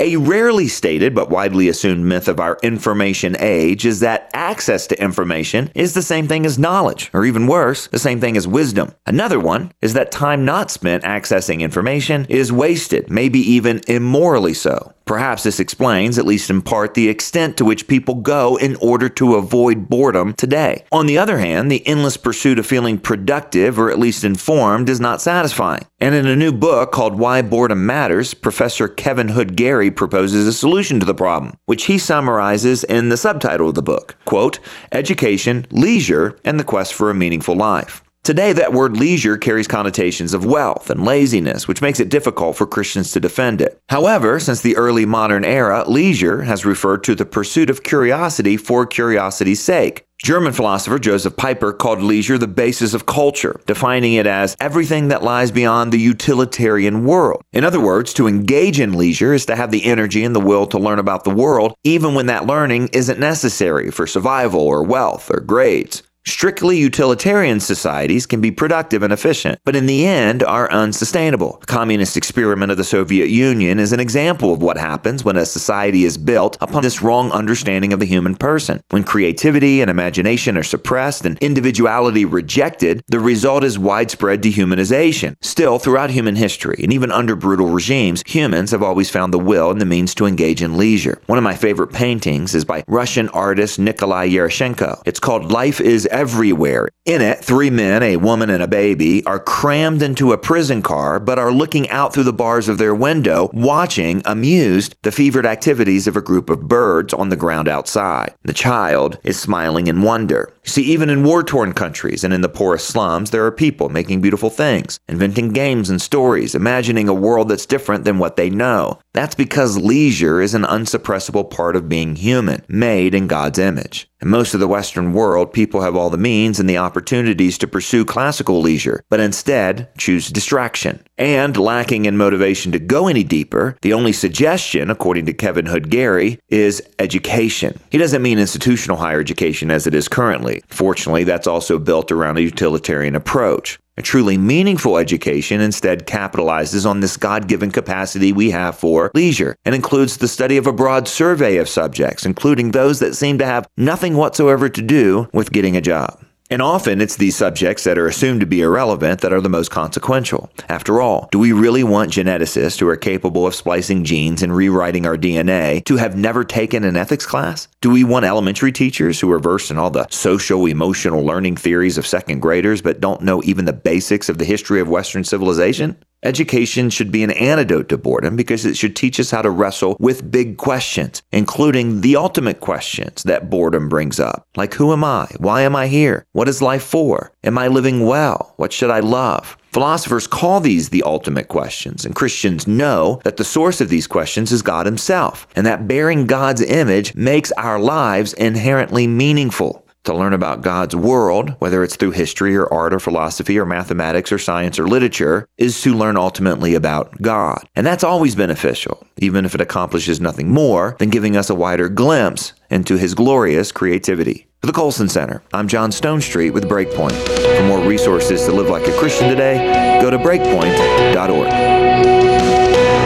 A 0.00 0.14
rarely 0.14 0.68
stated 0.68 1.12
but 1.12 1.28
widely 1.28 1.68
assumed 1.68 2.04
myth 2.04 2.28
of 2.28 2.38
our 2.38 2.56
information 2.62 3.36
age 3.40 3.84
is 3.84 3.98
that 3.98 4.30
access 4.32 4.86
to 4.86 5.02
information 5.02 5.72
is 5.74 5.94
the 5.94 6.02
same 6.02 6.28
thing 6.28 6.46
as 6.46 6.56
knowledge, 6.56 7.10
or 7.12 7.24
even 7.24 7.48
worse, 7.48 7.88
the 7.88 7.98
same 7.98 8.20
thing 8.20 8.36
as 8.36 8.46
wisdom. 8.46 8.94
Another 9.06 9.40
one 9.40 9.72
is 9.82 9.94
that 9.94 10.12
time 10.12 10.44
not 10.44 10.70
spent 10.70 11.02
accessing 11.02 11.62
information 11.62 12.26
is 12.28 12.52
wasted, 12.52 13.10
maybe 13.10 13.40
even 13.40 13.80
immorally 13.88 14.54
so. 14.54 14.94
Perhaps 15.08 15.42
this 15.42 15.58
explains, 15.58 16.18
at 16.18 16.26
least 16.26 16.50
in 16.50 16.60
part, 16.60 16.92
the 16.92 17.08
extent 17.08 17.56
to 17.56 17.64
which 17.64 17.88
people 17.88 18.16
go 18.16 18.56
in 18.56 18.76
order 18.76 19.08
to 19.08 19.36
avoid 19.36 19.88
boredom 19.88 20.34
today. 20.34 20.84
On 20.92 21.06
the 21.06 21.16
other 21.16 21.38
hand, 21.38 21.72
the 21.72 21.84
endless 21.86 22.18
pursuit 22.18 22.58
of 22.58 22.66
feeling 22.66 22.98
productive 22.98 23.78
or 23.78 23.90
at 23.90 23.98
least 23.98 24.22
informed 24.22 24.90
is 24.90 25.00
not 25.00 25.22
satisfying. 25.22 25.86
And 25.98 26.14
in 26.14 26.26
a 26.26 26.36
new 26.36 26.52
book 26.52 26.92
called 26.92 27.18
Why 27.18 27.40
Boredom 27.40 27.86
Matters, 27.86 28.34
Professor 28.34 28.86
Kevin 28.86 29.28
Hood 29.28 29.56
Gary 29.56 29.90
proposes 29.90 30.46
a 30.46 30.52
solution 30.52 31.00
to 31.00 31.06
the 31.06 31.14
problem, 31.14 31.56
which 31.64 31.86
he 31.86 31.96
summarizes 31.96 32.84
in 32.84 33.08
the 33.08 33.16
subtitle 33.16 33.70
of 33.70 33.76
the 33.76 33.82
book 33.82 34.14
quote, 34.26 34.58
Education, 34.92 35.66
Leisure, 35.70 36.38
and 36.44 36.60
the 36.60 36.64
Quest 36.64 36.92
for 36.92 37.08
a 37.08 37.14
Meaningful 37.14 37.56
Life. 37.56 38.02
Today, 38.22 38.52
that 38.52 38.74
word 38.74 38.96
leisure 38.96 39.38
carries 39.38 39.66
connotations 39.66 40.34
of 40.34 40.44
wealth 40.44 40.90
and 40.90 41.04
laziness, 41.04 41.66
which 41.66 41.80
makes 41.80 41.98
it 41.98 42.10
difficult 42.10 42.56
for 42.56 42.66
Christians 42.66 43.10
to 43.12 43.20
defend 43.20 43.62
it. 43.62 43.80
However, 43.88 44.38
since 44.38 44.60
the 44.60 44.76
early 44.76 45.06
modern 45.06 45.44
era, 45.44 45.88
leisure 45.88 46.42
has 46.42 46.66
referred 46.66 47.04
to 47.04 47.14
the 47.14 47.24
pursuit 47.24 47.70
of 47.70 47.82
curiosity 47.82 48.58
for 48.58 48.84
curiosity's 48.84 49.62
sake. 49.62 50.04
German 50.22 50.52
philosopher 50.52 50.98
Josef 50.98 51.36
Pieper 51.36 51.72
called 51.72 52.02
leisure 52.02 52.38
the 52.38 52.48
basis 52.48 52.92
of 52.92 53.06
culture, 53.06 53.60
defining 53.66 54.14
it 54.14 54.26
as 54.26 54.56
everything 54.60 55.08
that 55.08 55.22
lies 55.22 55.52
beyond 55.52 55.92
the 55.92 56.00
utilitarian 56.00 57.04
world. 57.04 57.40
In 57.52 57.64
other 57.64 57.78
words, 57.78 58.12
to 58.14 58.26
engage 58.26 58.80
in 58.80 58.94
leisure 58.94 59.32
is 59.32 59.46
to 59.46 59.54
have 59.54 59.70
the 59.70 59.84
energy 59.84 60.24
and 60.24 60.34
the 60.34 60.40
will 60.40 60.66
to 60.66 60.78
learn 60.78 60.98
about 60.98 61.22
the 61.22 61.30
world, 61.30 61.72
even 61.84 62.14
when 62.14 62.26
that 62.26 62.46
learning 62.46 62.88
isn't 62.92 63.20
necessary 63.20 63.92
for 63.92 64.08
survival 64.08 64.60
or 64.60 64.82
wealth 64.82 65.30
or 65.32 65.38
grades. 65.38 66.02
Strictly 66.26 66.76
utilitarian 66.76 67.58
societies 67.58 68.26
can 68.26 68.40
be 68.40 68.50
productive 68.50 69.02
and 69.02 69.12
efficient, 69.12 69.58
but 69.64 69.74
in 69.74 69.86
the 69.86 70.06
end 70.06 70.42
are 70.42 70.70
unsustainable. 70.70 71.56
The 71.60 71.66
communist 71.66 72.16
experiment 72.16 72.70
of 72.70 72.76
the 72.76 72.84
Soviet 72.84 73.28
Union 73.28 73.78
is 73.78 73.92
an 73.92 74.00
example 74.00 74.52
of 74.52 74.60
what 74.60 74.76
happens 74.76 75.24
when 75.24 75.36
a 75.36 75.46
society 75.46 76.04
is 76.04 76.18
built 76.18 76.58
upon 76.60 76.82
this 76.82 77.02
wrong 77.02 77.30
understanding 77.32 77.92
of 77.92 78.00
the 78.00 78.06
human 78.06 78.36
person. 78.36 78.82
When 78.90 79.04
creativity 79.04 79.80
and 79.80 79.90
imagination 79.90 80.56
are 80.58 80.62
suppressed 80.62 81.24
and 81.24 81.38
individuality 81.38 82.24
rejected, 82.24 83.02
the 83.08 83.20
result 83.20 83.64
is 83.64 83.78
widespread 83.78 84.42
dehumanization. 84.42 85.36
Still, 85.40 85.78
throughout 85.78 86.10
human 86.10 86.36
history, 86.36 86.80
and 86.82 86.92
even 86.92 87.10
under 87.10 87.36
brutal 87.36 87.70
regimes, 87.70 88.22
humans 88.26 88.70
have 88.70 88.82
always 88.82 89.10
found 89.10 89.32
the 89.32 89.38
will 89.38 89.70
and 89.70 89.80
the 89.80 89.86
means 89.86 90.14
to 90.16 90.26
engage 90.26 90.62
in 90.62 90.76
leisure. 90.76 91.20
One 91.26 91.38
of 91.38 91.44
my 91.44 91.54
favorite 91.54 91.92
paintings 91.92 92.54
is 92.54 92.64
by 92.64 92.84
Russian 92.86 93.28
artist 93.30 93.78
Nikolai 93.78 94.28
Yaroshenko. 94.28 95.02
It's 95.06 95.20
called 95.20 95.50
Life 95.50 95.80
is 95.80 96.07
everywhere. 96.08 96.88
In 97.04 97.22
it, 97.22 97.44
three 97.44 97.70
men, 97.70 98.02
a 98.02 98.16
woman, 98.16 98.50
and 98.50 98.62
a 98.62 98.68
baby 98.68 99.24
are 99.24 99.38
crammed 99.38 100.02
into 100.02 100.32
a 100.32 100.38
prison 100.38 100.82
car 100.82 101.18
but 101.18 101.38
are 101.38 101.52
looking 101.52 101.88
out 101.90 102.12
through 102.12 102.24
the 102.24 102.32
bars 102.32 102.68
of 102.68 102.78
their 102.78 102.94
window, 102.94 103.50
watching, 103.52 104.22
amused, 104.24 104.94
the 105.02 105.12
fevered 105.12 105.46
activities 105.46 106.06
of 106.06 106.16
a 106.16 106.20
group 106.20 106.50
of 106.50 106.68
birds 106.68 107.14
on 107.14 107.28
the 107.28 107.36
ground 107.36 107.68
outside. 107.68 108.34
The 108.42 108.52
child 108.52 109.18
is 109.24 109.38
smiling 109.38 109.86
in 109.86 110.02
wonder. 110.02 110.52
You 110.68 110.72
see, 110.72 110.92
even 110.92 111.08
in 111.08 111.24
war 111.24 111.42
torn 111.42 111.72
countries 111.72 112.24
and 112.24 112.34
in 112.34 112.42
the 112.42 112.48
poorest 112.50 112.88
slums, 112.88 113.30
there 113.30 113.46
are 113.46 113.50
people 113.50 113.88
making 113.88 114.20
beautiful 114.20 114.50
things, 114.50 115.00
inventing 115.08 115.54
games 115.54 115.88
and 115.88 115.98
stories, 115.98 116.54
imagining 116.54 117.08
a 117.08 117.14
world 117.14 117.48
that's 117.48 117.64
different 117.64 118.04
than 118.04 118.18
what 118.18 118.36
they 118.36 118.50
know. 118.50 118.98
That's 119.14 119.34
because 119.34 119.78
leisure 119.78 120.42
is 120.42 120.52
an 120.52 120.64
unsuppressible 120.64 121.50
part 121.50 121.74
of 121.74 121.88
being 121.88 122.16
human, 122.16 122.66
made 122.68 123.14
in 123.14 123.28
God's 123.28 123.58
image. 123.58 124.10
In 124.20 124.28
most 124.28 124.52
of 124.52 124.58
the 124.58 124.68
Western 124.68 125.12
world, 125.12 125.52
people 125.52 125.80
have 125.80 125.94
all 125.94 126.10
the 126.10 126.18
means 126.18 126.58
and 126.58 126.68
the 126.68 126.78
opportunities 126.78 127.56
to 127.58 127.68
pursue 127.68 128.04
classical 128.04 128.60
leisure, 128.60 129.04
but 129.08 129.20
instead 129.20 129.88
choose 129.96 130.28
distraction. 130.28 131.00
And 131.16 131.56
lacking 131.56 132.04
in 132.04 132.16
motivation 132.16 132.72
to 132.72 132.80
go 132.80 133.06
any 133.06 133.22
deeper, 133.22 133.76
the 133.82 133.92
only 133.92 134.12
suggestion, 134.12 134.90
according 134.90 135.26
to 135.26 135.32
Kevin 135.32 135.66
Hood 135.66 135.88
Gary, 135.88 136.40
is 136.48 136.82
education. 136.98 137.78
He 137.90 137.98
doesn't 137.98 138.22
mean 138.22 138.40
institutional 138.40 138.98
higher 138.98 139.20
education 139.20 139.70
as 139.70 139.86
it 139.86 139.94
is 139.94 140.08
currently. 140.08 140.57
Fortunately, 140.68 141.24
that's 141.24 141.46
also 141.46 141.78
built 141.78 142.10
around 142.12 142.38
a 142.38 142.42
utilitarian 142.42 143.14
approach. 143.14 143.78
A 143.96 144.02
truly 144.02 144.38
meaningful 144.38 144.96
education 144.96 145.60
instead 145.60 146.06
capitalizes 146.06 146.88
on 146.88 147.00
this 147.00 147.16
God 147.16 147.48
given 147.48 147.72
capacity 147.72 148.32
we 148.32 148.50
have 148.52 148.78
for 148.78 149.10
leisure 149.12 149.56
and 149.64 149.74
includes 149.74 150.18
the 150.18 150.28
study 150.28 150.56
of 150.56 150.68
a 150.68 150.72
broad 150.72 151.08
survey 151.08 151.56
of 151.56 151.68
subjects, 151.68 152.24
including 152.24 152.70
those 152.70 153.00
that 153.00 153.16
seem 153.16 153.38
to 153.38 153.44
have 153.44 153.68
nothing 153.76 154.16
whatsoever 154.16 154.68
to 154.68 154.82
do 154.82 155.28
with 155.32 155.50
getting 155.50 155.76
a 155.76 155.80
job. 155.80 156.24
And 156.50 156.62
often 156.62 157.02
it's 157.02 157.16
these 157.16 157.36
subjects 157.36 157.84
that 157.84 157.98
are 157.98 158.06
assumed 158.06 158.40
to 158.40 158.46
be 158.46 158.62
irrelevant 158.62 159.20
that 159.20 159.34
are 159.34 159.40
the 159.40 159.50
most 159.50 159.70
consequential. 159.70 160.50
After 160.70 160.98
all, 160.98 161.28
do 161.30 161.38
we 161.38 161.52
really 161.52 161.84
want 161.84 162.10
geneticists 162.10 162.80
who 162.80 162.88
are 162.88 162.96
capable 162.96 163.46
of 163.46 163.54
splicing 163.54 164.04
genes 164.04 164.42
and 164.42 164.56
rewriting 164.56 165.04
our 165.04 165.18
DNA 165.18 165.84
to 165.84 165.96
have 165.96 166.16
never 166.16 166.44
taken 166.44 166.84
an 166.84 166.96
ethics 166.96 167.26
class? 167.26 167.68
Do 167.82 167.90
we 167.90 168.02
want 168.02 168.24
elementary 168.24 168.72
teachers 168.72 169.20
who 169.20 169.30
are 169.30 169.38
versed 169.38 169.70
in 169.70 169.76
all 169.76 169.90
the 169.90 170.06
social 170.08 170.64
emotional 170.64 171.22
learning 171.22 171.58
theories 171.58 171.98
of 171.98 172.06
second 172.06 172.40
graders 172.40 172.80
but 172.80 173.00
don't 173.00 173.20
know 173.20 173.42
even 173.44 173.66
the 173.66 173.74
basics 173.74 174.30
of 174.30 174.38
the 174.38 174.46
history 174.46 174.80
of 174.80 174.88
Western 174.88 175.24
civilization? 175.24 176.02
Education 176.24 176.90
should 176.90 177.12
be 177.12 177.22
an 177.22 177.30
antidote 177.30 177.88
to 177.88 177.96
boredom 177.96 178.34
because 178.34 178.64
it 178.64 178.76
should 178.76 178.96
teach 178.96 179.20
us 179.20 179.30
how 179.30 179.40
to 179.40 179.50
wrestle 179.50 179.96
with 180.00 180.30
big 180.30 180.56
questions, 180.56 181.22
including 181.30 182.00
the 182.00 182.16
ultimate 182.16 182.58
questions 182.58 183.22
that 183.22 183.48
boredom 183.48 183.88
brings 183.88 184.18
up. 184.18 184.44
Like, 184.56 184.74
who 184.74 184.92
am 184.92 185.04
I? 185.04 185.28
Why 185.38 185.62
am 185.62 185.76
I 185.76 185.86
here? 185.86 186.26
What 186.32 186.48
is 186.48 186.60
life 186.60 186.82
for? 186.82 187.32
Am 187.44 187.56
I 187.56 187.68
living 187.68 188.04
well? 188.04 188.54
What 188.56 188.72
should 188.72 188.90
I 188.90 188.98
love? 188.98 189.56
Philosophers 189.72 190.26
call 190.26 190.58
these 190.58 190.88
the 190.88 191.04
ultimate 191.04 191.46
questions, 191.46 192.04
and 192.04 192.16
Christians 192.16 192.66
know 192.66 193.20
that 193.22 193.36
the 193.36 193.44
source 193.44 193.80
of 193.80 193.88
these 193.88 194.08
questions 194.08 194.50
is 194.50 194.62
God 194.62 194.86
Himself, 194.86 195.46
and 195.54 195.64
that 195.66 195.86
bearing 195.86 196.26
God's 196.26 196.62
image 196.62 197.14
makes 197.14 197.52
our 197.52 197.78
lives 197.78 198.32
inherently 198.32 199.06
meaningful 199.06 199.84
to 200.08 200.14
learn 200.14 200.32
about 200.32 200.62
God's 200.62 200.96
world, 200.96 201.54
whether 201.58 201.84
it's 201.84 201.96
through 201.96 202.12
history 202.12 202.56
or 202.56 202.72
art 202.72 202.94
or 202.94 202.98
philosophy 202.98 203.58
or 203.58 203.66
mathematics 203.66 204.32
or 204.32 204.38
science 204.38 204.78
or 204.78 204.88
literature, 204.88 205.46
is 205.58 205.80
to 205.82 205.94
learn 205.94 206.16
ultimately 206.16 206.74
about 206.74 207.20
God. 207.20 207.68
And 207.76 207.86
that's 207.86 208.02
always 208.02 208.34
beneficial, 208.34 209.06
even 209.18 209.44
if 209.44 209.54
it 209.54 209.60
accomplishes 209.60 210.18
nothing 210.18 210.50
more 210.50 210.96
than 210.98 211.10
giving 211.10 211.36
us 211.36 211.50
a 211.50 211.54
wider 211.54 211.90
glimpse 211.90 212.54
into 212.70 212.96
His 212.96 213.14
glorious 213.14 213.70
creativity. 213.70 214.46
For 214.62 214.66
the 214.66 214.72
Colson 214.72 215.10
Center, 215.10 215.42
I'm 215.52 215.68
John 215.68 215.90
Stonestreet 215.90 216.54
with 216.54 216.64
Breakpoint. 216.64 217.12
For 217.58 217.64
more 217.64 217.86
resources 217.86 218.46
to 218.46 218.52
live 218.52 218.70
like 218.70 218.88
a 218.88 218.98
Christian 218.98 219.28
today, 219.28 220.00
go 220.00 220.10
to 220.10 220.18
breakpoint.org. 220.18 221.48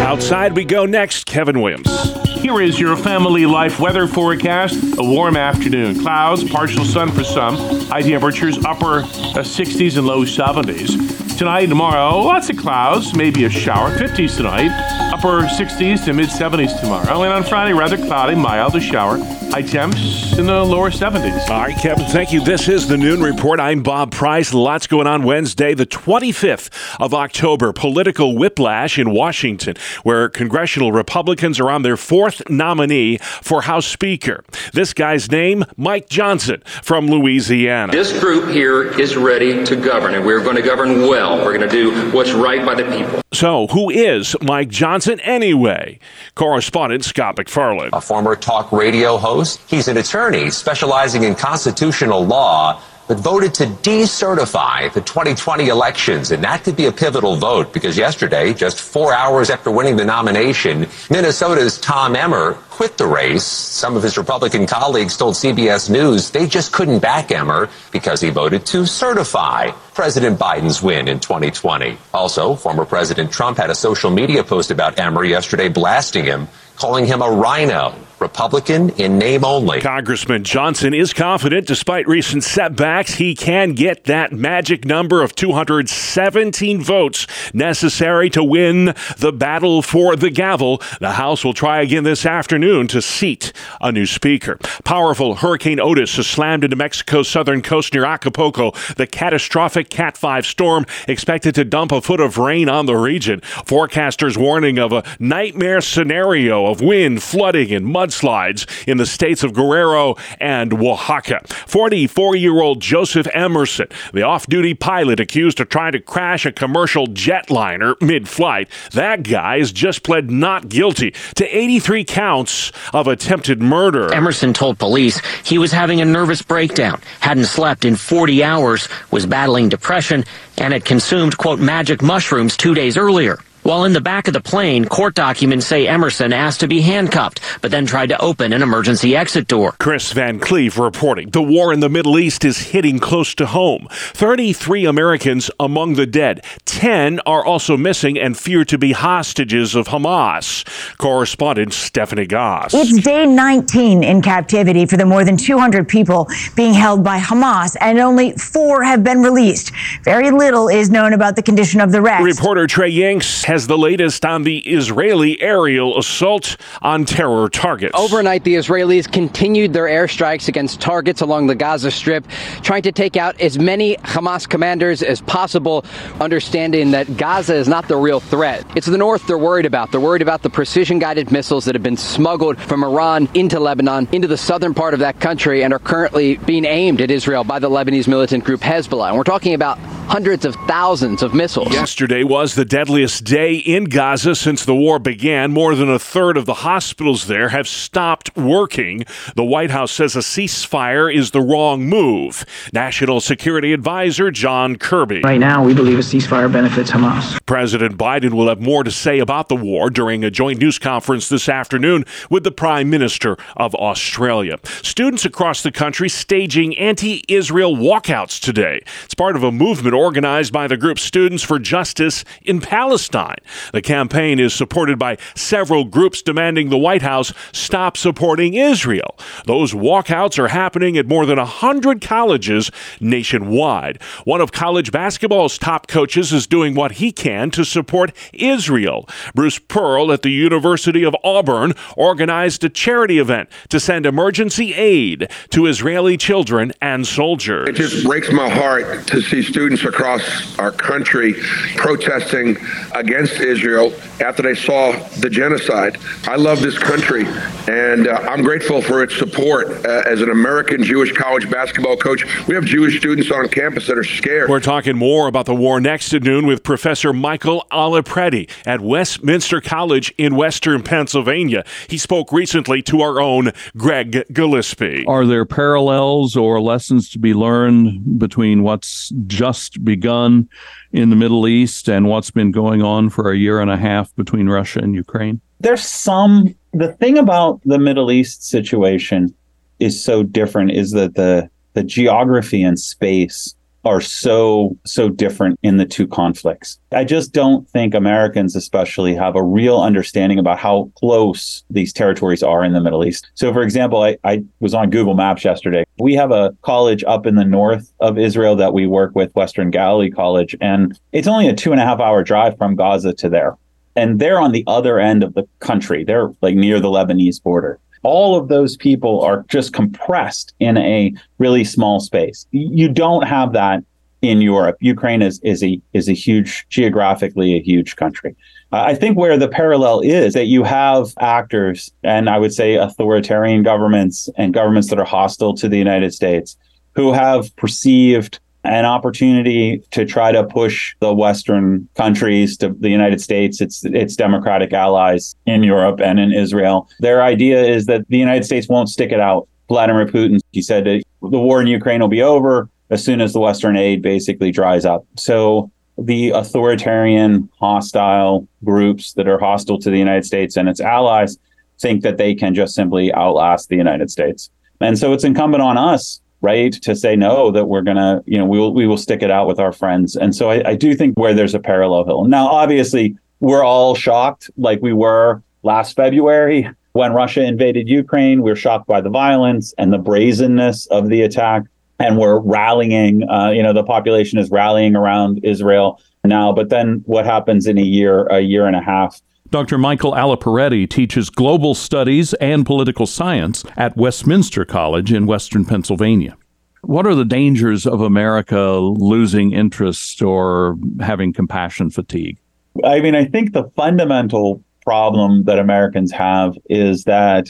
Outside 0.07 0.55
we 0.55 0.65
go 0.65 0.87
next, 0.87 1.27
Kevin 1.27 1.61
Williams. 1.61 2.22
Here 2.43 2.61
is 2.61 2.81
your 2.81 2.97
family 2.97 3.47
life 3.47 3.79
weather 3.79 4.09
forecast. 4.09 4.99
A 4.99 5.03
warm 5.05 5.37
afternoon. 5.37 6.01
Clouds, 6.01 6.43
partial 6.43 6.85
sun 6.85 7.13
for 7.13 7.23
some. 7.23 7.55
High 7.87 8.03
temperatures 8.03 8.59
upper 8.65 9.03
uh, 9.03 9.45
60s 9.45 9.97
and 9.97 10.09
low 10.09 10.25
70s. 10.25 11.39
Tonight 11.39 11.61
and 11.61 11.71
tomorrow, 11.71 12.19
lots 12.19 12.51
of 12.51 12.57
clouds, 12.57 13.15
maybe 13.15 13.45
a 13.45 13.51
shower. 13.51 13.97
50s 13.97 14.37
tonight, 14.37 14.71
upper 15.13 15.43
60s 15.43 16.05
to 16.05 16.13
mid 16.13 16.29
70s 16.31 16.81
tomorrow. 16.81 17.23
And 17.23 17.33
on 17.33 17.45
Friday, 17.45 17.75
rather 17.75 17.97
cloudy, 17.97 18.35
mild, 18.35 18.75
a 18.75 18.81
shower. 18.81 19.19
High 19.53 19.63
temps 19.63 20.39
in 20.39 20.47
the 20.47 20.65
lower 20.65 20.91
70s. 20.91 21.51
All 21.51 21.61
right, 21.61 21.77
Kevin, 21.77 22.07
thank 22.07 22.33
you. 22.33 22.43
This 22.43 22.69
is 22.69 22.89
the 22.89 22.97
Noon 22.97 23.23
Report. 23.23 23.61
I'm 23.61 23.83
Bob 23.83 24.11
Price. 24.11 24.55
Lots 24.55 24.87
going 24.87 25.07
on 25.07 25.25
Wednesday, 25.25 25.75
the 25.75 25.85
25th 25.85 26.71
of 26.99 27.13
October. 27.13 27.73
Political 27.73 28.37
whiplash 28.37 28.99
in 28.99 29.11
Washington, 29.11 29.75
where 30.05 30.29
congressional 30.29 30.91
Republicans 30.91 31.61
are 31.61 31.71
on 31.71 31.83
their 31.83 31.97
fourth 31.97 32.32
nominee 32.49 33.19
for 33.19 33.63
House 33.63 33.87
Speaker. 33.87 34.45
This 34.73 34.93
guy's 34.93 35.31
name, 35.31 35.65
Mike 35.77 36.09
Johnson 36.09 36.63
from 36.83 37.09
Louisiana. 37.09 37.93
This 37.93 38.19
group 38.19 38.51
here 38.51 38.83
is 38.99 39.17
ready 39.17 39.65
to 39.65 39.77
govern, 39.77 40.15
and 40.15 40.25
we're 40.25 40.43
going 40.43 40.57
to 40.57 40.63
govern 40.63 41.03
well. 41.03 41.37
We're 41.39 41.57
going 41.57 41.69
to 41.69 41.75
do 41.75 42.11
what's 42.11 42.33
right 42.33 42.65
by 42.65 42.75
the 42.75 42.85
people. 42.85 43.23
So, 43.33 43.67
who 43.69 43.91
is 43.91 44.37
Mike 44.43 44.69
Johnson 44.69 45.19
anyway? 45.21 45.99
Correspondent 46.35 47.05
Scott 47.05 47.37
MacFarlane. 47.39 47.91
A 47.93 48.01
former 48.01 48.37
talk 48.37 48.73
radio 48.73 49.17
host. 49.17 49.61
He's 49.69 49.89
an 49.89 49.97
attorney 49.97 50.51
specializing 50.51 51.25
in 51.25 51.35
constitutional 51.35 52.25
law 52.25 52.81
voted 53.21 53.55
to 53.55 53.67
decertify 53.67 54.93
the 54.93 55.01
2020 55.01 55.69
elections. 55.69 56.31
And 56.31 56.43
that 56.45 56.65
could 56.65 56.77
be 56.77 56.87
a 56.87 56.93
pivotal 56.93 57.37
vote 57.37 57.73
because 57.73 57.97
yesterday, 57.97 58.53
just 58.55 58.81
four 58.81 59.13
hours 59.15 59.51
after 59.51 59.71
winning 59.71 59.97
the 59.97 60.05
nomination, 60.05 60.87
Minnesota's 61.11 61.79
Tom 61.79 62.17
Emmer 62.17 62.55
quit 62.71 62.97
the 62.97 63.07
race. 63.07 63.45
Some 63.45 63.97
of 63.97 64.03
his 64.03 64.17
Republican 64.17 64.67
colleagues 64.67 65.17
told 65.17 65.35
CBS 65.35 65.91
News 65.91 66.31
they 66.31 66.47
just 66.47 66.73
couldn't 66.73 67.01
back 67.01 67.31
Emmer 67.31 67.69
because 67.93 68.21
he 68.21 68.31
voted 68.31 68.65
to 68.67 68.87
certify 68.87 69.71
President 69.95 70.39
Biden's 70.39 70.83
win 70.83 71.09
in 71.09 71.21
2020. 71.21 71.99
Also, 72.15 72.55
former 72.55 72.85
President 72.85 73.31
Trump 73.31 73.59
had 73.59 73.71
a 73.71 73.75
social 73.75 74.11
media 74.11 74.43
post 74.43 74.71
about 74.71 74.99
Emmer 74.99 75.25
yesterday 75.25 75.69
blasting 75.69 76.25
him, 76.25 76.49
calling 76.77 77.07
him 77.07 77.21
a 77.21 77.31
rhino. 77.31 77.95
Republican 78.23 78.91
in 78.91 79.19
name 79.19 79.45
only. 79.45 79.81
Congressman 79.81 80.45
Johnson 80.45 80.95
is 80.95 81.13
confident, 81.13 81.67
despite 81.67 82.07
recent 82.07 82.45
setbacks, 82.45 83.15
he 83.15 83.35
can 83.35 83.73
get 83.73 84.05
that 84.05 84.33
magic 84.33 84.85
number 84.85 85.23
of 85.23 85.35
217 85.35 86.81
votes 86.81 87.27
necessary 87.53 88.31
to 88.31 88.45
win 88.45 88.95
the 89.19 89.33
battle 89.33 89.83
for 89.83 90.15
the 90.15 90.31
gavel. 90.31 90.81
The 91.01 91.13
House 91.13 91.45
will 91.45 91.53
try 91.53 91.83
again 91.83 92.05
this 92.05 92.25
afternoon 92.25 92.87
to 92.89 93.03
seat 93.03 93.53
a 93.81 93.91
new 93.91 94.07
speaker. 94.07 94.57
Powerful 94.85 95.35
Hurricane 95.35 95.81
Otis 95.81 96.15
has 96.15 96.29
slammed 96.29 96.63
into 96.63 96.77
Mexico's 96.77 97.29
southern 97.29 97.61
coast 97.61 97.93
near 97.93 98.05
Acapulco. 98.05 98.71
The 98.97 99.09
catastrophic 99.09 99.91
Cat 99.91 100.17
5 100.17 100.47
storm 100.47 100.87
expected 101.09 101.57
to 101.57 101.65
dump 101.65 101.91
a 101.91 102.01
foot 102.01 102.21
of 102.21 102.39
rain 102.39 102.69
on 102.69 102.87
the 102.87 102.97
region. 102.97 103.41
Forecasters 103.41 104.37
warning 104.37 104.79
of 104.79 104.93
a 104.93 105.03
nightmare 105.19 105.81
scenario 105.81 106.67
of 106.67 106.81
wind, 106.81 107.21
flooding, 107.21 107.73
and 107.73 107.85
mud 107.85 108.12
mudslides 108.13 108.67
in 108.87 108.99
the 108.99 109.07
states 109.07 109.43
of 109.43 109.53
Guerrero 109.53 110.17
and 110.41 110.73
Oaxaca. 110.73 111.41
44 111.67 112.37
year 112.37 112.61
old 112.61 112.81
Joseph 112.81 113.27
Emerson, 113.33 113.89
the 114.13 114.23
off 114.23 114.47
duty 114.47 114.75
pilot 114.75 115.21
accused 115.21 115.61
of 115.61 115.69
trying 115.69 115.93
to 115.93 116.01
crash 116.01 116.47
a 116.47 116.53
commercial 116.53 117.07
jetliner 117.07 118.01
mid 118.01 118.29
flight, 118.29 118.69
that 118.93 119.23
guy 119.23 119.59
has 119.59 119.73
just 119.73 120.03
pled 120.03 120.31
not 120.31 120.69
guilty 120.69 121.15
to 121.37 121.45
83 121.45 122.05
counts 122.05 122.73
of 122.93 123.07
attempted 123.07 123.63
murder. 123.63 124.13
Emerson 124.13 124.53
told 124.53 124.79
police 124.79 125.21
he 125.45 125.59
was 125.59 125.73
having 125.73 126.01
a 126.01 126.05
nervous 126.05 126.43
breakdown, 126.43 127.01
hadn't 127.21 127.45
slept 127.45 127.85
in 127.85 127.97
40 127.97 128.45
hours, 128.45 128.89
was 129.11 129.27
battling 129.27 129.69
depression, 129.69 130.25
and 130.59 130.73
had 130.73 130.85
consumed, 130.85 131.37
quote, 131.39 131.59
magic 131.59 132.03
mushrooms 132.03 132.57
two 132.57 132.75
days 132.75 132.97
earlier. 132.97 133.39
While 133.63 133.85
in 133.85 133.93
the 133.93 134.01
back 134.01 134.27
of 134.27 134.35
the 134.35 134.41
plane, 134.41 134.87
court 134.87 135.15
documents 135.15 135.69
say 135.69 135.87
Emerson 135.87 136.33
asked 136.33 136.59
to 136.61 136.67
be 136.67 136.81
handcuffed, 136.81 137.41
but 137.61 137.71
then 137.71 137.87
tried 137.87 138.09
to 138.09 138.21
open 138.21 138.53
an 138.53 138.61
emergency 138.61 139.15
exit 139.15 139.47
door. 139.47 139.77
Chris 139.79 140.11
Van 140.11 140.41
Cleave 140.41 140.79
reporting. 140.79 141.31
The 141.31 141.43
war 141.43 141.73
in 141.73 141.79
the 141.79 141.89
Middle 141.89 142.19
East 142.19 142.45
is 142.45 142.59
hitting 142.59 142.99
close 142.99 143.37
to 143.37 143.47
home. 143.47 143.87
33 143.93 144.85
Americans 144.85 145.49
among 145.61 145.95
the 145.95 146.07
dead. 146.07 146.45
10 146.65 147.21
are 147.21 147.45
also 147.45 147.77
missing 147.77 148.19
and 148.19 148.37
feared 148.37 148.67
to 148.67 148.79
be 148.79 148.91
hostages 148.91 149.77
of 149.77 149.87
Hamas. 149.87 150.67
Correspondent 150.99 151.73
Stephanie 151.73 152.27
Goss. 152.27 152.75
It's 152.75 153.01
day 153.01 153.27
19 153.27 154.03
in 154.03 154.23
captivity 154.23 154.87
for 154.87 154.97
the 154.97 155.07
more 155.07 155.25
than 155.25 155.37
200 155.37 155.87
people 155.87 156.27
being 156.57 156.75
held 156.75 157.05
by 157.05 157.21
Hamas, 157.21 157.77
and 157.81 158.01
only 158.01 158.33
four 158.33 158.83
have 158.83 159.05
been 159.05 159.23
released. 159.23 159.71
Very 160.03 160.33
little 160.33 160.69
is 160.69 160.91
known 160.91 161.13
about 161.13 161.37
the 161.37 161.43
condition 161.43 161.81
of 161.81 161.93
the 161.93 162.03
rest. 162.03 162.25
Reporter 162.25 162.67
Trey 162.67 162.91
Yingst 162.91 163.52
has 163.53 163.67
the 163.67 163.77
latest 163.77 164.25
on 164.25 164.45
the 164.45 164.61
Israeli 164.61 165.39
aerial 165.43 165.99
assault 165.99 166.57
on 166.81 167.05
terror 167.05 167.51
targets. 167.51 167.93
Overnight, 167.95 168.45
the 168.45 168.55
Israelis 168.55 169.13
continued 169.13 169.75
their 169.75 169.85
airstrikes 169.85 170.49
against 170.49 170.81
targets 170.81 171.21
along 171.21 171.49
the 171.49 171.55
Gaza 171.55 171.91
Strip, 171.91 172.27
trying 172.63 172.81
to 172.81 172.93
take 172.93 173.15
out 173.19 173.39
as 173.43 173.59
many 173.59 173.97
Hamas 173.99 174.49
commanders 174.49 175.03
as 175.03 175.21
possible, 175.21 175.85
understanding 176.19 176.93
that 176.93 177.19
Gaza 177.19 177.55
is 177.55 177.69
not 177.69 177.89
the 177.89 177.97
real 177.99 178.21
threat. 178.21 178.65
It's 178.75 178.87
the 178.87 178.97
north 178.97 179.27
they're 179.27 179.37
worried 179.37 179.67
about. 179.67 179.91
They're 179.91 180.01
worried 180.01 180.23
about 180.23 180.41
the 180.41 180.49
precision 180.49 180.99
guided 180.99 181.31
missiles 181.31 181.67
that 181.67 181.75
have 181.75 181.83
been 181.83 181.99
smuggled 181.99 182.59
from 182.59 182.83
Iran 182.83 183.29
into 183.35 183.61
Lebanon, 183.61 184.09
into 184.13 184.29
the 184.29 184.39
southern 184.39 184.73
part 184.73 184.95
of 184.95 185.01
that 185.01 185.21
country, 185.21 185.63
and 185.63 185.75
are 185.75 185.79
currently 185.79 186.39
being 186.39 186.65
aimed 186.65 187.03
at 187.03 187.11
Israel 187.11 187.45
by 187.45 187.59
the 187.59 187.69
Lebanese 187.69 188.09
militant 188.09 188.45
group 188.45 188.63
Hezbollah. 188.63 189.09
And 189.09 189.19
we're 189.19 189.25
talking 189.25 189.53
about 189.53 189.79
hundreds 190.13 190.45
of 190.45 190.55
thousands 190.67 191.23
of 191.23 191.33
missiles. 191.33 191.73
Yesterday 191.73 192.23
was 192.23 192.55
the 192.55 192.67
deadliest 192.67 193.25
day 193.25 193.55
in 193.55 193.85
Gaza 193.85 194.35
since 194.35 194.63
the 194.63 194.75
war 194.75 194.99
began. 194.99 195.53
More 195.53 195.75
than 195.75 195.89
a 195.89 195.99
third 195.99 196.37
of 196.37 196.45
the 196.45 196.53
hospitals 196.53 197.29
there 197.29 197.49
have 197.49 197.67
stopped 197.67 198.37
working. 198.37 199.07
The 199.37 199.43
White 199.43 199.71
House 199.71 199.91
says 199.91 200.15
a 200.15 200.19
ceasefire 200.19 201.11
is 201.11 201.31
the 201.31 201.41
wrong 201.41 201.87
move. 201.87 202.45
National 202.75 203.23
Security 203.23 203.73
Advisor 203.73 204.31
John 204.31 204.77
Kirby. 204.77 205.23
Right 205.23 205.41
now, 205.41 205.65
we 205.65 205.73
believe 205.73 205.99
a 205.99 206.03
ceasefire 206.03 206.53
benefits 206.53 206.91
Hamas. 206.91 207.41
President 207.47 207.97
Biden 207.97 208.35
will 208.35 208.49
have 208.49 208.61
more 208.61 208.85
to 208.85 208.91
say 208.91 209.19
about 209.19 209.49
the 209.49 209.57
war 209.57 209.89
during 209.89 210.25
a 210.25 210.31
joint 210.31 210.61
news 210.61 210.79
conference 210.79 211.31
this 211.31 211.49
afternoon 211.49 212.05
with 212.29 212.45
the 212.45 212.53
Prime 212.53 212.91
Minister 212.91 213.39
of 213.57 213.75
Australia. 213.77 214.59
Students 214.83 215.25
across 215.25 215.63
the 215.63 215.73
country 215.73 216.11
staging 216.11 216.77
anti 216.77 217.25
Israel 217.29 217.75
walkouts 217.75 218.39
today. 218.39 218.83
It's 219.07 219.15
part 219.15 219.37
of 219.37 219.43
a 219.43 219.51
movement 219.51 219.95
organized 220.03 220.53
by 220.53 220.67
the 220.67 220.77
group 220.77 220.99
Students 220.99 221.45
for 221.45 221.61
Justice 221.61 222.25
in 222.43 222.61
Palestine. 222.61 223.37
The 223.73 223.81
campaign 223.81 224.41
is 224.41 224.53
supported 224.53 224.99
by 224.99 225.17
several 225.37 225.85
groups 225.85 226.23
demanding 226.23 226.71
the 226.71 226.79
White 226.79 227.03
House 227.03 227.33
stop 227.53 227.97
supporting 227.97 228.55
Israel. 228.55 229.17
Those 229.47 229.73
walkouts 229.73 230.41
are 230.41 230.49
happening 230.49 230.99
at 230.99 231.07
more 231.07 231.25
than 231.25 231.39
100 231.39 232.01
colleges 232.01 232.73
nationwide. 233.01 234.03
One 234.25 234.41
of 234.41 234.51
college 234.51 234.91
basketball's 234.91 235.57
top 235.57 235.87
coaches 235.87 236.33
is 236.33 236.49
doing 236.49 236.75
what 236.75 236.93
he 236.93 237.13
can 237.13 237.53
to 237.53 237.65
support 237.65 238.13
Israel. 238.33 239.09
Bruce 239.37 239.61
Pearl 239.61 240.11
at 240.11 240.23
the 240.23 240.31
University 240.31 241.05
of 241.05 241.15
Auburn 241.23 241.75
organized 241.97 242.65
a 242.65 242.69
charity 242.69 243.21
event 243.21 243.49
to 243.69 243.79
send 243.79 244.05
emergency 244.05 244.75
aid 244.75 245.31
to 245.51 245.67
Israeli 245.67 246.17
children 246.17 246.73
and 246.81 247.07
soldiers. 247.07 247.69
It 247.69 247.77
just 247.77 248.05
breaks 248.05 248.33
my 248.33 248.49
heart 248.49 249.07
to 249.07 249.21
see 249.21 249.43
students 249.43 249.82
across 249.85 250.59
our 250.59 250.73
country 250.73 251.35
protesting 251.77 252.57
against 252.95 253.41
Israel 253.41 253.93
after 254.21 254.43
they 254.43 254.55
saw 254.55 254.93
the 255.21 255.29
genocide. 255.31 255.99
I 256.25 256.37
love 256.37 256.61
this 256.61 256.79
country, 256.79 257.27
and 257.69 258.09
uh, 258.09 258.13
I'm 258.29 258.43
grateful 258.43 258.83
for 258.83 259.03
its 259.03 259.17
support. 259.17 259.69
Uh, 259.85 260.03
as 260.07 260.21
an 260.21 260.31
American 260.31 260.83
Jewish 260.83 261.13
college 261.13 261.51
basketball 261.51 261.97
coach, 261.97 262.25
we 262.47 262.55
have 262.55 262.65
Jewish 262.65 262.99
students 262.99 263.31
on 263.31 263.49
campus 263.49 263.87
that 263.87 263.99
are 263.99 264.05
scared. 264.05 264.49
We're 264.49 264.61
talking 264.61 264.97
more 264.97 265.29
about 265.29 265.47
the 265.47 265.55
war 265.55 265.81
next 265.81 266.13
at 266.13 266.23
noon 266.23 266.47
with 266.47 266.63
Professor 266.63 267.13
Michael 267.13 267.67
Aleprete 267.71 268.51
at 268.67 268.81
Westminster 268.81 269.61
College 269.61 270.15
in 270.19 270.37
Western 270.37 270.83
Pennsylvania. 270.83 271.65
He 271.89 271.99
spoke 271.99 272.33
recently 272.33 272.83
to 272.83 273.01
our 273.01 273.21
own 273.21 273.53
Greg 273.77 274.25
Gillespie. 274.33 275.05
Are 275.07 275.27
there 275.27 275.45
parallels 275.45 276.37
or 276.37 276.61
lessons 276.61 277.09
to 277.11 277.19
be 277.19 277.35
learned 277.35 278.19
between 278.19 278.63
what's 278.63 279.11
just 279.27 279.72
begun 279.77 280.49
in 280.93 281.11
the 281.11 281.17
Middle 281.17 281.47
East 281.47 281.89
and 281.89 282.09
what's 282.09 282.31
been 282.31 282.51
going 282.51 282.83
on 282.83 283.11
for 283.11 283.31
a 283.31 283.37
year 283.37 283.61
and 283.61 283.71
a 283.71 283.77
half 283.77 284.15
between 284.17 284.49
Russia 284.49 284.81
and 284.81 284.95
Ukraine? 284.95 285.41
There's 285.61 285.83
some. 285.85 286.55
The 286.73 286.93
thing 286.93 287.19
about 287.19 287.61
the 287.65 287.79
Middle 287.79 288.11
East 288.11 288.45
situation 288.45 289.35
is 289.79 290.03
so 290.03 290.23
different 290.23 290.73
is 290.73 290.93
that 290.93 291.15
the 291.15 291.51
the 291.75 291.83
geography 291.83 292.63
and 292.63 292.79
space 292.79 293.55
are 293.85 294.01
so 294.01 294.77
so 294.85 295.09
different 295.09 295.59
in 295.63 295.77
the 295.77 295.85
two 295.85 296.07
conflicts. 296.07 296.79
I 296.93 297.05
just 297.05 297.33
don't 297.33 297.69
think 297.69 297.95
Americans 297.95 298.55
especially 298.55 299.15
have 299.15 299.37
a 299.37 299.43
real 299.43 299.81
understanding 299.81 300.39
about 300.39 300.59
how 300.59 300.91
close 300.97 301.65
these 301.71 301.93
territories 301.93 302.43
are 302.43 302.65
in 302.65 302.73
the 302.73 302.81
Middle 302.81 303.05
East. 303.05 303.31
So 303.35 303.53
for 303.53 303.63
example, 303.63 304.03
I, 304.03 304.17
I 304.25 304.45
was 304.61 304.75
on 304.75 304.91
Google 304.91 305.15
Maps 305.15 305.45
yesterday. 305.45 305.85
We 305.99 306.15
have 306.15 306.31
a 306.31 306.55
college 306.63 307.03
up 307.05 307.27
in 307.27 307.35
the 307.35 307.45
north 307.45 307.93
of 308.01 308.19
Israel 308.19 308.57
that 308.57 308.73
we 308.73 308.87
work 308.87 309.15
with, 309.15 309.35
Western 309.35 309.71
Galilee 309.71 310.11
College, 310.11 310.57
and 310.61 310.99
it's 311.13 311.29
only 311.29 311.49
a 311.49 311.55
two 311.55 311.73
and 311.73 311.81
a 311.81 311.85
half 311.85 312.01
hour 312.01 312.23
drive 312.23 312.57
from 312.57 312.77
Gaza 312.77 313.13
to 313.15 313.29
there. 313.29 313.57
And 313.95 314.19
they're 314.19 314.41
on 314.41 314.53
the 314.53 314.65
other 314.67 314.99
end 314.99 315.23
of 315.23 315.35
the 315.35 315.47
country. 315.61 316.03
They're 316.03 316.33
like 316.41 316.55
near 316.55 316.81
the 316.81 316.89
Lebanese 316.89 317.43
border 317.43 317.79
all 318.03 318.37
of 318.37 318.49
those 318.49 318.77
people 318.77 319.21
are 319.23 319.45
just 319.49 319.73
compressed 319.73 320.55
in 320.61 320.77
a 320.77 321.15
really 321.39 321.65
small 321.65 322.01
space. 322.01 322.47
You 322.51 322.89
don't 322.89 323.27
have 323.27 323.53
that 323.53 323.85
in 324.23 324.41
Europe. 324.41 324.77
Ukraine 324.81 325.21
is 325.21 325.41
is 325.43 325.63
a 325.63 325.81
is 325.93 326.09
a 326.09 326.13
huge 326.13 326.67
geographically 326.69 327.55
a 327.55 327.63
huge 327.63 327.97
country. 327.97 328.37
Uh, 328.73 328.85
I 328.87 328.95
think 328.95 329.19
where 329.19 329.37
the 329.37 329.49
parallel 329.49 330.01
is 330.01 330.33
that 330.35 330.47
you 330.47 330.63
have 330.63 331.13
actors 331.19 331.91
and 332.03 332.31
I 332.31 332.39
would 332.39 332.55
say 332.55 332.77
authoritarian 332.77 333.63
governments 333.63 334.29
and 334.37 334.55
governments 334.55 334.89
that 334.91 334.99
are 334.99 335.05
hostile 335.05 335.55
to 335.55 335.69
the 335.69 335.77
United 335.77 336.15
States 336.15 336.57
who 336.95 337.13
have 337.13 337.55
perceived 337.57 338.39
an 338.65 338.85
opportunity 338.85 339.83
to 339.91 340.05
try 340.05 340.31
to 340.33 340.45
push 340.45 340.95
the 341.01 341.13
Western 341.13 341.89
countries 341.95 342.57
to 342.59 342.69
the 342.69 342.89
United 342.89 343.21
States, 343.21 343.61
its 343.61 343.85
its 343.85 344.17
democratic 344.17 344.73
allies 344.73 345.35
in 345.47 345.63
Europe 345.63 346.01
and 346.01 346.21
in 346.21 346.33
Israel. 346.33 346.89
Their 347.01 347.23
idea 347.23 347.65
is 347.65 347.87
that 347.87 348.07
the 348.09 348.19
United 348.19 348.45
States 348.45 348.69
won't 348.69 348.89
stick 348.89 349.11
it 349.11 349.21
out. 349.21 349.49
Vladimir 349.69 350.07
Putin, 350.07 350.39
he 350.53 350.63
said 350.63 350.85
the 350.85 351.03
war 351.21 351.61
in 351.61 351.67
Ukraine 351.67 352.01
will 352.01 352.09
be 352.09 352.23
over 352.23 352.69
as 352.91 353.03
soon 353.05 353.21
as 353.21 353.33
the 353.33 353.41
Western 353.41 353.77
aid 353.77 354.03
basically 354.03 354.51
dries 354.51 354.85
up. 354.85 355.05
So 355.17 355.71
the 355.99 356.31
authoritarian, 356.31 357.49
hostile 357.59 358.47
groups 358.65 359.15
that 359.15 359.29
are 359.29 359.39
hostile 359.39 359.79
to 359.81 359.91
the 359.91 359.99
United 359.99 360.25
States 360.25 360.57
and 360.57 360.69
its 360.69 360.81
allies 360.81 361.39
think 361.81 362.03
that 362.03 362.17
they 362.17 362.35
can 362.35 362.55
just 362.55 362.75
simply 362.75 363.13
outlast 363.15 363.69
the 363.69 363.77
United 363.77 364.11
States. 364.11 364.51
And 364.81 364.99
so 364.99 365.13
it's 365.13 365.25
incumbent 365.25 365.63
on 365.63 365.77
us 365.77 366.21
right 366.43 366.73
to 366.73 366.95
say 366.95 367.17
no 367.17 367.51
that 367.51 367.67
we're 367.67 367.83
gonna 367.83 368.23
you 368.27 368.37
know 368.37 368.45
we 368.45 368.59
will 368.59 368.75
we 368.75 368.87
will 368.87 368.97
stick 368.97 369.23
it 369.23 369.31
out 369.31 369.47
with 369.47 369.59
our 369.59 369.73
friends. 369.73 370.17
And 370.17 370.35
so 370.35 370.51
I, 370.51 370.71
I 370.71 370.75
do 370.75 370.95
think 370.95 371.19
where 371.19 371.33
there's 371.33 371.55
a 371.55 371.61
parallel 371.61 372.05
hill. 372.05 372.25
Now 372.25 372.49
obviously 372.49 373.17
we're 373.41 373.65
all 373.65 373.95
shocked 373.95 374.51
like 374.57 374.81
we 374.83 374.93
were 374.93 375.43
last 375.63 375.97
february 375.97 376.69
when 376.93 377.13
russia 377.13 377.43
invaded 377.43 377.89
ukraine. 377.89 378.43
We 378.43 378.51
we're 378.51 378.57
shocked 378.57 378.87
by 378.87 379.01
the 379.01 379.11
violence 379.11 379.73
and 379.79 379.93
the 379.93 379.99
brazenness 379.99 380.87
of 380.87 381.09
the 381.09 381.23
attack. 381.23 381.63
And 381.99 382.19
we're 382.19 382.41
rallying 382.41 383.29
uh, 383.29 383.51
you 383.51 383.63
know 383.63 383.73
the 383.73 383.85
population 383.85 384.39
is 384.39 384.51
rallying 384.51 384.97
around 384.97 385.41
israel 385.45 386.01
now. 386.25 386.53
But 386.53 386.69
then 386.69 387.03
what 387.07 387.25
happens 387.25 387.67
in 387.67 387.79
a 387.79 387.83
year 387.83 388.27
a 388.27 388.41
year 388.41 388.67
and 388.67 388.77
a 388.77 388.83
half 388.83 389.21
Dr. 389.53 389.77
Michael 389.77 390.13
Aleprete 390.13 390.89
teaches 390.89 391.29
global 391.29 391.75
studies 391.75 392.33
and 392.35 392.65
political 392.65 393.07
science 393.07 393.67
at 393.77 393.95
Westminster 393.99 394.65
College 394.65 395.13
in 395.13 395.27
Western 395.27 395.67
Pennsylvania. 395.67 396.39
What 396.81 397.07
are 397.07 397.15
the 397.15 397.27
dangers 397.27 397.87
of 397.87 398.01
America 398.01 398.59
losing 398.59 399.53
interest 399.53 400.23
or 400.23 400.79
having 401.01 401.35
compassion 401.35 401.91
fatigue? 401.91 402.39
I 402.83 403.01
mean, 403.01 403.15
I 403.15 403.27
think 403.27 403.53
the 403.53 403.65
fundamental 403.77 404.65
problem 404.87 405.45
that 405.45 405.59
Americans 405.59 406.11
have 406.13 406.57
is 406.71 407.05
that 407.05 407.49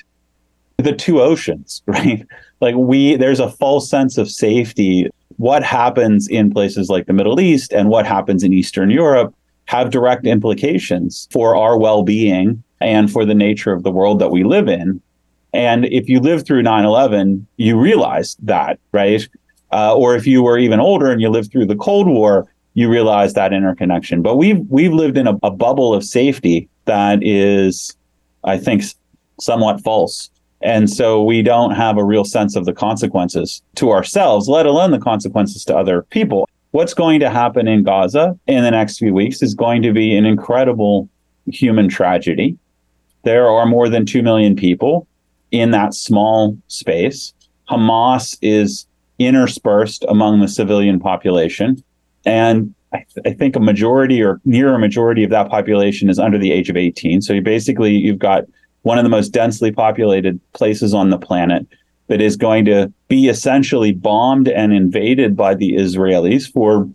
the 0.79 0.93
two 0.93 1.23
oceans, 1.23 1.85
right? 1.87 2.27
Like 2.61 2.75
we 2.75 3.15
there's 3.15 3.39
a 3.39 3.49
false 3.49 3.89
sense 3.89 4.19
of 4.19 4.29
safety. 4.29 5.09
What 5.37 5.63
happens 5.63 6.27
in 6.27 6.51
places 6.53 6.89
like 6.89 7.07
the 7.07 7.13
Middle 7.13 7.39
East 7.39 7.73
and 7.73 7.89
what 7.89 8.07
happens 8.07 8.43
in 8.43 8.53
Eastern 8.53 8.91
Europe 8.91 9.33
have 9.73 9.89
direct 9.89 10.27
implications 10.27 11.27
for 11.33 11.57
our 11.57 11.79
well 11.79 12.03
being 12.03 12.63
and 12.83 13.11
for 13.11 13.25
the 13.25 13.35
nature 13.35 13.73
of 13.73 13.85
the 13.85 13.91
world 13.91 14.19
that 14.19 14.31
we 14.31 14.45
live 14.45 14.69
in. 14.69 15.01
And 15.55 15.87
if 15.87 16.11
you 16.11 16.21
lived 16.21 16.47
through 16.47 16.63
9 16.63 16.85
11, 16.85 17.47
you 17.57 17.81
realize 17.81 18.37
that, 18.43 18.79
right? 18.93 19.27
Uh, 19.73 19.97
or 19.97 20.15
if 20.15 20.27
you 20.27 20.43
were 20.43 20.59
even 20.59 20.79
older 20.79 21.11
and 21.11 21.23
you 21.23 21.31
lived 21.31 21.51
through 21.51 21.65
the 21.65 21.77
Cold 21.77 22.07
War, 22.07 22.47
you 22.75 22.91
realize 22.91 23.33
that 23.33 23.55
interconnection. 23.55 24.21
But 24.21 24.37
we've 24.37 24.61
we've 24.69 24.93
lived 24.93 25.17
in 25.17 25.27
a, 25.27 25.39
a 25.43 25.51
bubble 25.51 25.95
of 25.95 26.05
safety 26.05 26.69
that 26.85 27.21
is, 27.23 27.97
I 28.45 28.59
think, 28.59 28.85
somewhat 29.41 29.81
false. 29.81 30.29
And 30.61 30.89
so 30.91 31.23
we 31.23 31.41
don't 31.41 31.73
have 31.73 31.97
a 31.97 32.05
real 32.05 32.25
sense 32.25 32.57
of 32.57 32.67
the 32.67 32.75
consequences 32.75 33.63
to 33.77 33.91
ourselves, 33.91 34.49
let 34.49 34.67
alone 34.67 34.91
the 34.91 35.01
consequences 35.01 35.65
to 35.65 35.77
other 35.77 36.03
people 36.11 36.47
what's 36.73 36.95
going 36.95 37.21
to 37.21 37.31
happen 37.31 37.69
in 37.69 37.85
Gaza 37.85 38.39
in 38.47 38.65
the 38.65 38.71
next 38.71 38.99
few 38.99 39.15
weeks 39.15 39.43
is 39.43 39.55
going 39.55 39.83
to 39.83 39.93
be 39.93 40.17
an 40.17 40.27
incredible 40.27 41.09
human 41.47 41.89
tragedy. 41.89 42.59
There 43.25 43.49
are 43.49 43.67
more 43.67 43.89
than 43.89 44.05
2 44.05 44.23
million 44.23 44.57
people 44.57 45.07
in 45.51 45.71
that 45.71 45.95
small 45.95 46.59
space. 46.67 47.33
Hamas 47.71 48.37
is 48.43 48.87
interspersed 49.19 50.05
among 50.09 50.41
the 50.41 50.49
civilian 50.49 50.99
population. 50.99 51.83
And 52.25 52.75
I, 52.93 53.05
th- 53.15 53.27
I, 53.27 53.33
think 53.33 53.55
a 53.55 53.61
majority 53.61 54.23
or 54.23 54.41
near 54.45 54.75
a 54.75 54.79
majority 54.79 55.25
of 55.25 55.31
that 55.31 55.49
population 55.49 56.11
is 56.11 56.19
under 56.19 56.39
the 56.39 56.53
age 56.53 56.69
of 56.69 56.77
18. 56.77 57.23
So 57.23 57.33
you 57.33 57.43
basically 57.43 57.95
you've 57.95 58.19
got 58.19 58.45
one 58.83 58.99
of 58.99 59.05
the 59.05 59.11
most 59.11 59.29
densely 59.29 59.73
populated 59.73 60.41
places 60.53 60.93
on 60.93 61.11
the 61.11 61.19
planet 61.19 61.67
that 62.09 62.21
is 62.21 62.37
going 62.37 62.65
to 62.67 62.93
be 63.09 63.29
essentially 63.29 63.93
bombed 63.93 64.49
and 64.49 64.73
invaded 64.73 65.37
by 65.37 65.55
the 65.55 65.75
Israelis 65.75 66.51
for 66.51 66.89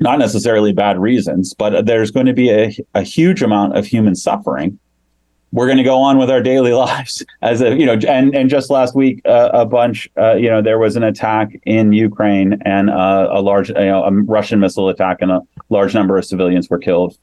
not 0.00 0.18
necessarily 0.18 0.72
bad 0.72 0.98
reasons, 0.98 1.54
but 1.54 1.86
there's 1.86 2.10
going 2.10 2.26
to 2.26 2.32
be 2.32 2.50
a, 2.50 2.76
a 2.94 3.02
huge 3.02 3.42
amount 3.42 3.76
of 3.76 3.86
human 3.86 4.14
suffering. 4.14 4.78
We're 5.52 5.66
going 5.66 5.78
to 5.78 5.84
go 5.84 5.98
on 5.98 6.18
with 6.18 6.30
our 6.30 6.42
daily 6.42 6.72
lives 6.86 7.24
as 7.40 7.60
a, 7.60 7.76
you 7.76 7.86
know, 7.86 7.98
and, 8.08 8.34
and 8.34 8.50
just 8.50 8.68
last 8.68 8.94
week, 8.94 9.20
uh, 9.24 9.50
a 9.52 9.64
bunch, 9.64 10.08
uh, 10.18 10.34
you 10.34 10.50
know, 10.50 10.60
there 10.60 10.78
was 10.78 10.96
an 10.96 11.02
attack 11.02 11.50
in 11.64 11.92
Ukraine 11.92 12.60
and 12.64 12.90
uh, 12.90 13.28
a 13.30 13.40
large, 13.40 13.68
you 13.68 13.74
know, 13.74 14.04
a 14.04 14.10
Russian 14.10 14.60
missile 14.60 14.88
attack 14.88 15.18
and 15.20 15.30
a 15.30 15.40
large 15.68 15.94
number 15.94 16.16
of 16.18 16.24
civilians 16.24 16.68
were 16.68 16.78
killed. 16.78 17.16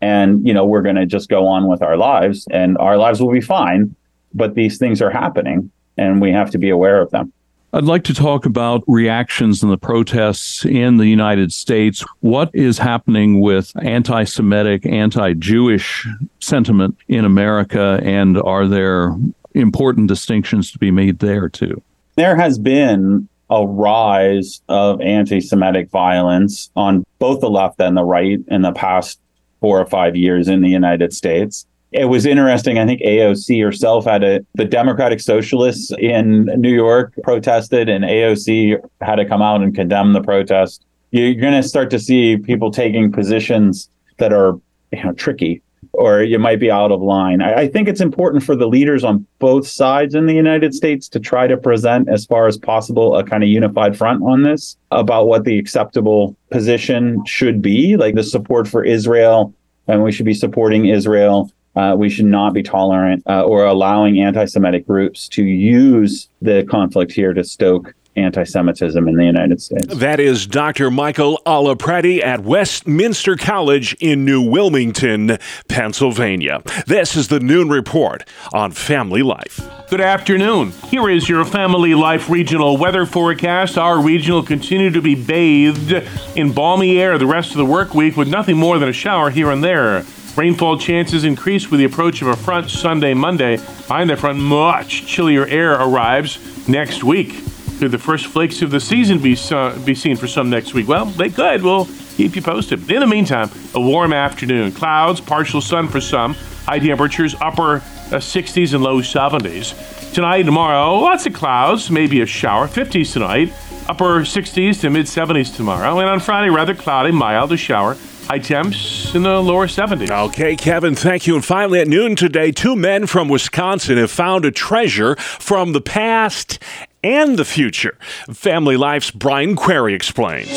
And, 0.00 0.46
you 0.46 0.52
know, 0.52 0.66
we're 0.66 0.82
going 0.82 0.96
to 0.96 1.06
just 1.06 1.28
go 1.28 1.46
on 1.46 1.68
with 1.68 1.82
our 1.82 1.96
lives 1.96 2.46
and 2.50 2.76
our 2.78 2.98
lives 2.98 3.22
will 3.22 3.32
be 3.32 3.40
fine. 3.40 3.94
But 4.34 4.54
these 4.54 4.78
things 4.78 5.00
are 5.00 5.10
happening 5.10 5.70
and 5.96 6.20
we 6.20 6.32
have 6.32 6.50
to 6.50 6.58
be 6.58 6.70
aware 6.70 7.00
of 7.00 7.10
them. 7.10 7.32
I'd 7.74 7.84
like 7.84 8.04
to 8.04 8.14
talk 8.14 8.46
about 8.46 8.84
reactions 8.86 9.60
and 9.60 9.72
the 9.72 9.76
protests 9.76 10.64
in 10.64 10.98
the 10.98 11.08
United 11.08 11.52
States. 11.52 12.04
What 12.20 12.54
is 12.54 12.78
happening 12.78 13.40
with 13.40 13.72
anti 13.82 14.22
Semitic, 14.22 14.86
anti 14.86 15.32
Jewish 15.34 16.06
sentiment 16.38 16.96
in 17.08 17.24
America? 17.24 17.98
And 18.04 18.40
are 18.40 18.68
there 18.68 19.16
important 19.54 20.06
distinctions 20.06 20.70
to 20.70 20.78
be 20.78 20.92
made 20.92 21.18
there, 21.18 21.48
too? 21.48 21.82
There 22.14 22.36
has 22.36 22.60
been 22.60 23.28
a 23.50 23.66
rise 23.66 24.62
of 24.68 25.00
anti 25.00 25.40
Semitic 25.40 25.90
violence 25.90 26.70
on 26.76 27.04
both 27.18 27.40
the 27.40 27.50
left 27.50 27.80
and 27.80 27.96
the 27.96 28.04
right 28.04 28.38
in 28.46 28.62
the 28.62 28.72
past 28.72 29.18
four 29.60 29.80
or 29.80 29.86
five 29.86 30.14
years 30.14 30.46
in 30.46 30.60
the 30.60 30.70
United 30.70 31.12
States 31.12 31.66
it 31.94 32.06
was 32.06 32.26
interesting. 32.26 32.78
I 32.78 32.86
think 32.86 33.00
AOC 33.02 33.64
herself 33.64 34.04
had 34.04 34.24
a 34.24 34.44
the 34.54 34.64
Democratic 34.64 35.20
Socialists 35.20 35.92
in 35.98 36.46
New 36.56 36.74
York 36.74 37.14
protested, 37.22 37.88
and 37.88 38.04
AOC 38.04 38.76
had 39.00 39.16
to 39.16 39.24
come 39.24 39.40
out 39.40 39.62
and 39.62 39.72
condemn 39.72 40.12
the 40.12 40.20
protest. 40.20 40.84
You're 41.12 41.34
going 41.34 41.54
to 41.54 41.66
start 41.66 41.90
to 41.90 42.00
see 42.00 42.36
people 42.36 42.72
taking 42.72 43.12
positions 43.12 43.88
that 44.18 44.32
are 44.32 44.58
you 44.92 45.04
know 45.04 45.12
tricky, 45.12 45.62
or 45.92 46.24
you 46.24 46.36
might 46.36 46.58
be 46.58 46.68
out 46.68 46.90
of 46.90 47.00
line. 47.00 47.40
I, 47.40 47.54
I 47.54 47.68
think 47.68 47.86
it's 47.86 48.00
important 48.00 48.42
for 48.42 48.56
the 48.56 48.66
leaders 48.66 49.04
on 49.04 49.24
both 49.38 49.68
sides 49.68 50.16
in 50.16 50.26
the 50.26 50.34
United 50.34 50.74
States 50.74 51.08
to 51.10 51.20
try 51.20 51.46
to 51.46 51.56
present, 51.56 52.08
as 52.08 52.26
far 52.26 52.48
as 52.48 52.58
possible, 52.58 53.16
a 53.16 53.22
kind 53.22 53.44
of 53.44 53.48
unified 53.48 53.96
front 53.96 54.20
on 54.24 54.42
this 54.42 54.76
about 54.90 55.28
what 55.28 55.44
the 55.44 55.60
acceptable 55.60 56.36
position 56.50 57.24
should 57.24 57.62
be, 57.62 57.96
like 57.96 58.16
the 58.16 58.24
support 58.24 58.66
for 58.66 58.84
Israel 58.84 59.54
and 59.86 60.02
we 60.02 60.12
should 60.12 60.26
be 60.26 60.34
supporting 60.34 60.86
Israel 60.86 61.50
uh, 61.76 61.94
we 61.96 62.08
should 62.08 62.26
not 62.26 62.54
be 62.54 62.62
tolerant 62.62 63.22
uh, 63.26 63.42
or 63.42 63.64
allowing 63.64 64.20
anti 64.20 64.44
Semitic 64.44 64.86
groups 64.86 65.28
to 65.28 65.44
use 65.44 66.28
the 66.40 66.64
conflict 66.70 67.12
here 67.12 67.32
to 67.32 67.44
stoke 67.44 67.94
anti 68.16 68.44
Semitism 68.44 69.08
in 69.08 69.16
the 69.16 69.24
United 69.24 69.60
States. 69.60 69.94
That 69.94 70.20
is 70.20 70.46
Dr. 70.46 70.90
Michael 70.90 71.40
Aleprete 71.46 72.22
at 72.22 72.40
Westminster 72.40 73.36
College 73.36 73.96
in 74.00 74.24
New 74.24 74.42
Wilmington, 74.42 75.38
Pennsylvania. 75.68 76.62
This 76.86 77.16
is 77.16 77.28
the 77.28 77.40
Noon 77.40 77.68
Report 77.68 78.28
on 78.52 78.70
Family 78.70 79.22
Life. 79.22 79.60
Good 79.90 80.00
afternoon. 80.00 80.72
Here 80.88 81.08
is 81.10 81.28
your 81.28 81.44
Family 81.44 81.94
Life 81.94 82.30
regional 82.30 82.76
weather 82.76 83.06
forecast. 83.06 83.76
Our 83.76 84.00
region 84.00 84.34
will 84.34 84.42
continue 84.42 84.90
to 84.90 85.02
be 85.02 85.14
bathed 85.14 85.92
in 86.36 86.52
balmy 86.52 87.00
air 87.00 87.18
the 87.18 87.26
rest 87.26 87.50
of 87.50 87.56
the 87.56 87.66
work 87.66 87.94
week 87.94 88.16
with 88.16 88.28
nothing 88.28 88.56
more 88.56 88.78
than 88.78 88.88
a 88.88 88.92
shower 88.92 89.30
here 89.30 89.50
and 89.50 89.62
there. 89.62 90.04
Rainfall 90.36 90.78
chances 90.78 91.22
increase 91.22 91.70
with 91.70 91.78
the 91.78 91.84
approach 91.84 92.20
of 92.20 92.26
a 92.26 92.34
front 92.34 92.68
Sunday, 92.68 93.14
Monday. 93.14 93.56
Behind 93.56 94.10
the 94.10 94.16
front, 94.16 94.40
much 94.40 95.06
chillier 95.06 95.46
air 95.46 95.74
arrives 95.74 96.68
next 96.68 97.04
week. 97.04 97.40
Could 97.78 97.92
the 97.92 97.98
first 97.98 98.26
flakes 98.26 98.60
of 98.60 98.72
the 98.72 98.80
season 98.80 99.20
be, 99.20 99.38
uh, 99.52 99.78
be 99.84 99.94
seen 99.94 100.16
for 100.16 100.26
some 100.26 100.50
next 100.50 100.74
week? 100.74 100.88
Well, 100.88 101.06
they 101.06 101.28
could. 101.28 101.62
We'll 101.62 101.86
keep 102.16 102.34
you 102.34 102.42
posted. 102.42 102.90
In 102.90 103.00
the 103.00 103.06
meantime, 103.06 103.48
a 103.74 103.80
warm 103.80 104.12
afternoon. 104.12 104.72
Clouds, 104.72 105.20
partial 105.20 105.60
sun 105.60 105.86
for 105.86 106.00
some. 106.00 106.34
High 106.66 106.80
temperatures 106.80 107.36
upper 107.40 107.76
uh, 107.76 108.18
60s 108.18 108.74
and 108.74 108.82
low 108.82 109.02
70s. 109.02 110.12
Tonight, 110.12 110.38
and 110.38 110.46
tomorrow, 110.46 110.98
lots 110.98 111.26
of 111.26 111.32
clouds, 111.32 111.92
maybe 111.92 112.22
a 112.22 112.26
shower. 112.26 112.66
50s 112.66 113.12
tonight, 113.12 113.52
upper 113.88 114.22
60s 114.22 114.80
to 114.80 114.90
mid 114.90 115.06
70s 115.06 115.54
tomorrow. 115.54 116.00
And 116.00 116.08
on 116.08 116.18
Friday, 116.18 116.50
rather 116.50 116.74
cloudy, 116.74 117.12
mild, 117.12 117.52
a 117.52 117.56
shower. 117.56 117.96
High 118.26 118.38
temps 118.38 119.14
in 119.14 119.22
the 119.22 119.38
lower 119.40 119.66
70s. 119.66 120.10
Okay, 120.28 120.56
Kevin, 120.56 120.94
thank 120.94 121.26
you. 121.26 121.34
And 121.34 121.44
finally, 121.44 121.80
at 121.80 121.88
noon 121.88 122.16
today, 122.16 122.52
two 122.52 122.74
men 122.74 123.06
from 123.06 123.28
Wisconsin 123.28 123.98
have 123.98 124.10
found 124.10 124.46
a 124.46 124.50
treasure 124.50 125.14
from 125.16 125.72
the 125.72 125.82
past 125.82 126.58
and 127.04 127.38
the 127.38 127.44
future. 127.44 127.96
Family 128.32 128.76
Life's 128.76 129.10
Brian 129.10 129.54
Query 129.54 129.94
explains. 129.94 130.50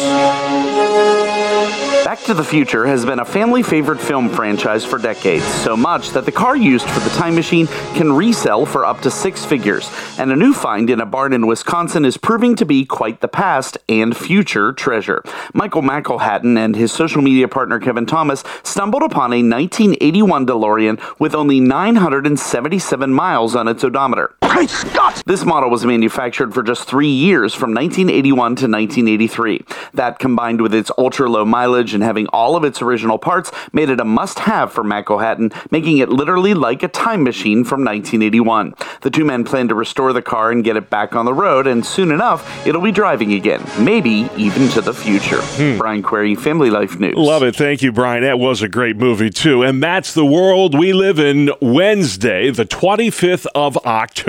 Back 2.08 2.24
to 2.24 2.34
the 2.34 2.44
Future 2.44 2.86
has 2.86 3.06
been 3.06 3.20
a 3.20 3.26
family 3.26 3.62
favorite 3.62 4.00
film 4.00 4.30
franchise 4.30 4.86
for 4.86 4.98
decades, 4.98 5.44
so 5.44 5.76
much 5.76 6.12
that 6.12 6.24
the 6.24 6.32
car 6.32 6.56
used 6.56 6.88
for 6.88 7.02
the 7.02 7.10
time 7.10 7.36
machine 7.36 7.68
can 7.96 8.14
resell 8.14 8.66
for 8.66 8.86
up 8.86 9.02
to 9.02 9.12
six 9.12 9.44
figures. 9.44 9.92
And 10.18 10.32
a 10.32 10.36
new 10.38 10.54
find 10.54 10.90
in 10.90 11.02
a 11.02 11.06
barn 11.06 11.34
in 11.34 11.48
Wisconsin 11.48 12.06
is 12.06 12.16
proving 12.16 12.56
to 12.56 12.66
be 12.66 12.86
quite 12.86 13.20
the 13.20 13.28
past 13.28 13.78
and 13.90 14.16
future 14.16 14.72
treasure. 14.72 15.22
Michael 15.54 15.82
McElhatton 15.82 16.58
and 16.58 16.78
his 16.78 16.94
social 16.94 17.22
media 17.22 17.50
partner 17.50 17.78
Kevin 17.78 18.06
Thomas 18.06 18.42
stumbled 18.64 19.04
upon 19.04 19.34
a 19.34 19.44
1981 19.44 20.48
DeLorean 20.48 21.20
with 21.20 21.36
only 21.36 21.60
977 21.60 23.14
miles 23.14 23.54
on 23.54 23.68
its 23.68 23.84
odometer. 23.84 24.34
Great 24.48 24.70
Scott! 24.70 25.22
This 25.26 25.44
model 25.44 25.70
was 25.70 25.86
manufactured 25.86 26.54
for 26.54 26.64
just 26.64 26.88
three 26.88 27.12
years 27.12 27.54
from 27.54 27.74
1981 27.74 28.38
to 28.38 28.68
1983. 28.68 29.66
That 29.94 30.20
combined 30.20 30.62
with 30.62 30.74
its 30.74 30.90
ultra 30.98 31.30
low 31.30 31.44
mileage 31.44 31.94
and 31.94 32.02
having 32.02 32.28
all 32.28 32.56
of 32.56 32.64
its 32.64 32.82
original 32.82 33.18
parts 33.18 33.52
made 33.74 33.90
it 33.90 34.00
a 34.00 34.06
must 34.06 34.40
have 34.40 34.72
for 34.72 34.84
McElhatton, 34.84 35.54
making 35.72 35.98
it 35.98 36.10
literally 36.10 36.54
like 36.54 36.82
a 36.82 36.88
time 36.88 37.24
machine 37.24 37.64
from 37.66 37.84
1981. 37.84 38.74
The 39.02 39.10
two 39.10 39.26
men 39.26 39.44
plan 39.44 39.68
to 39.68 39.76
restore 39.76 40.14
the 40.14 40.22
car 40.22 40.52
and 40.52 40.64
get 40.64 40.78
it 40.78 40.90
back 40.90 41.16
on 41.16 41.26
the 41.26 41.34
road, 41.34 41.68
and 41.68 41.86
soon 41.86 42.12
enough, 42.12 42.66
it'll 42.66 42.82
be 42.82 42.92
driving 42.92 43.34
again, 43.34 43.64
maybe 43.80 44.30
even 44.38 44.70
to 44.70 44.82
the 44.82 44.94
future. 44.94 45.42
Hmm. 45.42 45.78
Brian 45.78 46.02
Query, 46.02 46.36
Family 46.36 46.70
Life 46.70 47.00
News. 47.00 47.16
Love 47.18 47.44
it. 47.44 47.56
Thank 47.56 47.82
you, 47.82 47.92
Brian. 47.92 48.24
That 48.24 48.40
was 48.40 48.62
a 48.62 48.70
great 48.70 48.96
movie, 48.96 49.30
too. 49.30 49.62
And 49.64 49.84
that's 49.84 50.14
the 50.14 50.26
world 50.26 50.78
we 50.78 50.94
live 50.94 51.20
in 51.20 51.52
Wednesday, 51.62 52.50
the 52.50 52.66
25th 52.66 53.46
of 53.54 53.78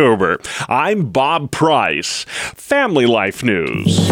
October. 0.08 0.38
I'm 0.70 1.10
Bob 1.10 1.50
Price, 1.50 2.24
Family 2.24 3.04
Life 3.04 3.42
News. 3.42 4.08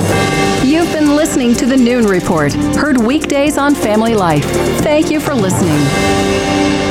You've 0.63 0.93
been 0.93 1.17
listening 1.17 1.55
to 1.55 1.65
the 1.65 1.77
Noon 1.77 2.05
Report, 2.05 2.53
heard 2.53 2.99
weekdays 2.99 3.57
on 3.57 3.75
Family 3.75 4.15
Life. 4.15 4.45
Thank 4.83 5.11
you 5.11 5.21
for 5.21 5.35
listening. 5.35 6.86